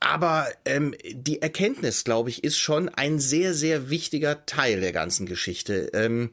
Aber 0.00 0.48
ähm, 0.64 0.94
die 1.12 1.40
Erkenntnis, 1.40 2.04
glaube 2.04 2.30
ich, 2.30 2.44
ist 2.44 2.58
schon 2.58 2.88
ein 2.88 3.18
sehr, 3.18 3.54
sehr 3.54 3.90
wichtiger 3.90 4.44
Teil 4.46 4.80
der 4.80 4.92
ganzen 4.92 5.26
Geschichte. 5.26 5.90
Ähm, 5.94 6.30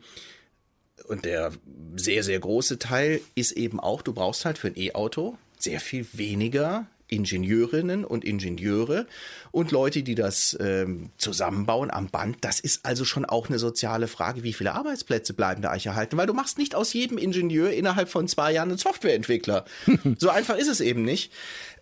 und 1.07 1.25
der 1.25 1.51
sehr, 1.95 2.23
sehr 2.23 2.39
große 2.39 2.79
Teil 2.79 3.21
ist 3.35 3.51
eben 3.53 3.79
auch, 3.79 4.01
du 4.01 4.13
brauchst 4.13 4.45
halt 4.45 4.57
für 4.57 4.67
ein 4.67 4.77
E-Auto 4.77 5.37
sehr 5.57 5.79
viel 5.79 6.05
weniger 6.13 6.87
Ingenieurinnen 7.11 8.05
und 8.05 8.25
Ingenieure 8.25 9.05
und 9.51 9.71
Leute, 9.71 10.01
die 10.01 10.15
das 10.15 10.57
ähm, 10.59 11.11
zusammenbauen 11.17 11.91
am 11.91 12.07
Band. 12.07 12.37
Das 12.41 12.59
ist 12.59 12.85
also 12.85 13.05
schon 13.05 13.25
auch 13.25 13.49
eine 13.49 13.59
soziale 13.59 14.07
Frage, 14.07 14.43
wie 14.43 14.53
viele 14.53 14.73
Arbeitsplätze 14.73 15.33
bleiben 15.33 15.61
da 15.61 15.69
eigentlich 15.69 15.87
erhalten, 15.87 16.17
weil 16.17 16.25
du 16.25 16.33
machst 16.33 16.57
nicht 16.57 16.73
aus 16.73 16.93
jedem 16.93 17.17
Ingenieur 17.17 17.71
innerhalb 17.71 18.09
von 18.09 18.27
zwei 18.27 18.53
Jahren 18.53 18.69
einen 18.69 18.77
Softwareentwickler. 18.77 19.65
so 20.17 20.29
einfach 20.29 20.55
ist 20.55 20.69
es 20.69 20.79
eben 20.79 21.03
nicht. 21.03 21.31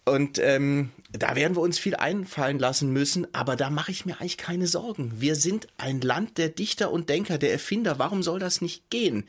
Und 0.04 0.40
ähm, 0.40 0.90
da 1.12 1.36
werden 1.36 1.56
wir 1.56 1.62
uns 1.62 1.78
viel 1.78 1.96
einfallen 1.96 2.58
lassen 2.58 2.92
müssen, 2.92 3.28
aber 3.34 3.56
da 3.56 3.70
mache 3.70 3.92
ich 3.92 4.06
mir 4.06 4.20
eigentlich 4.20 4.38
keine 4.38 4.66
Sorgen. 4.66 5.14
Wir 5.18 5.36
sind 5.36 5.68
ein 5.78 6.02
Land 6.02 6.40
der 6.40 6.50
Dichter 6.50 6.92
und 6.92 7.10
Denker, 7.10 7.38
der 7.38 7.52
Erfinder. 7.52 8.00
Warum 8.00 8.24
soll 8.24 8.40
das 8.40 8.62
nicht 8.62 8.90
gehen? 8.90 9.26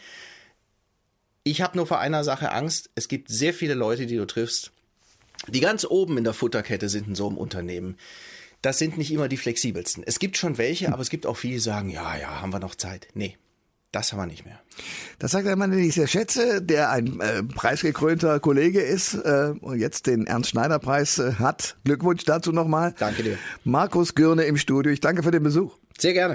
Ich 1.45 1.61
habe 1.61 1.77
nur 1.77 1.87
vor 1.87 1.99
einer 1.99 2.25
Sache 2.25 2.53
Angst. 2.53 2.91
Es 2.95 3.09
gibt 3.09 3.29
sehr 3.29 3.53
viele 3.53 3.75
Leute, 3.75 4.07
die 4.07 4.17
du 4.17 4.27
triffst, 4.27 4.73
die 5.49 5.61
ganz 5.61 5.85
oben 5.85 6.19
in 6.19 6.25
der 6.25 6.35
Futterkette 6.35 6.89
sind 6.89 7.09
in 7.09 7.15
so 7.15 7.29
einem 7.29 7.39
Unternehmen. 7.39 7.97
das 8.63 8.79
sind 8.79 8.99
nicht 8.99 9.11
immer 9.11 9.29
die 9.29 9.39
flexibelsten. 9.39 10.05
Es 10.07 10.19
gibt 10.19 10.37
schon 10.37 10.59
welche, 10.59 10.93
aber 10.93 11.01
es 11.01 11.09
gibt 11.09 11.25
auch 11.25 11.37
viele, 11.37 11.55
die 11.55 11.61
sagen, 11.61 11.89
ja, 11.89 12.17
ja, 12.17 12.43
haben 12.43 12.53
wir 12.53 12.61
noch 12.61 12.75
Zeit. 12.75 13.09
Nee, 13.15 13.39
das 13.93 14.13
haben 14.13 14.21
wir 14.21 14.27
nicht 14.27 14.45
mehr. 14.45 14.61
Das 15.19 15.33
sagt 15.33 15.49
ein 15.49 15.59
Mann, 15.59 15.71
den 15.71 15.81
ich 15.81 15.95
sehr 15.95 16.07
schätze, 16.07 16.63
der 16.63 16.91
ein 16.91 17.21
äh, 17.21 17.43
preisgekrönter 17.43 18.39
Kollege 18.39 18.81
ist 18.81 19.15
äh, 19.15 19.55
und 19.61 19.79
jetzt 19.79 20.07
den 20.07 20.27
Ernst-Schneider-Preis 20.27 21.19
äh, 21.19 21.33
hat. 21.39 21.77
Glückwunsch 21.85 22.25
dazu 22.25 22.53
nochmal. 22.53 22.95
Danke 22.99 23.23
dir. 23.23 23.39
Markus 23.65 24.15
Gürne 24.15 24.45
im 24.45 24.59
Studio. 24.59 24.93
Ich 24.93 25.01
danke 25.01 25.23
für 25.23 25.33
den 25.33 25.43
Besuch. 25.43 25.77
Sehr 25.99 26.13
gerne. 26.13 26.35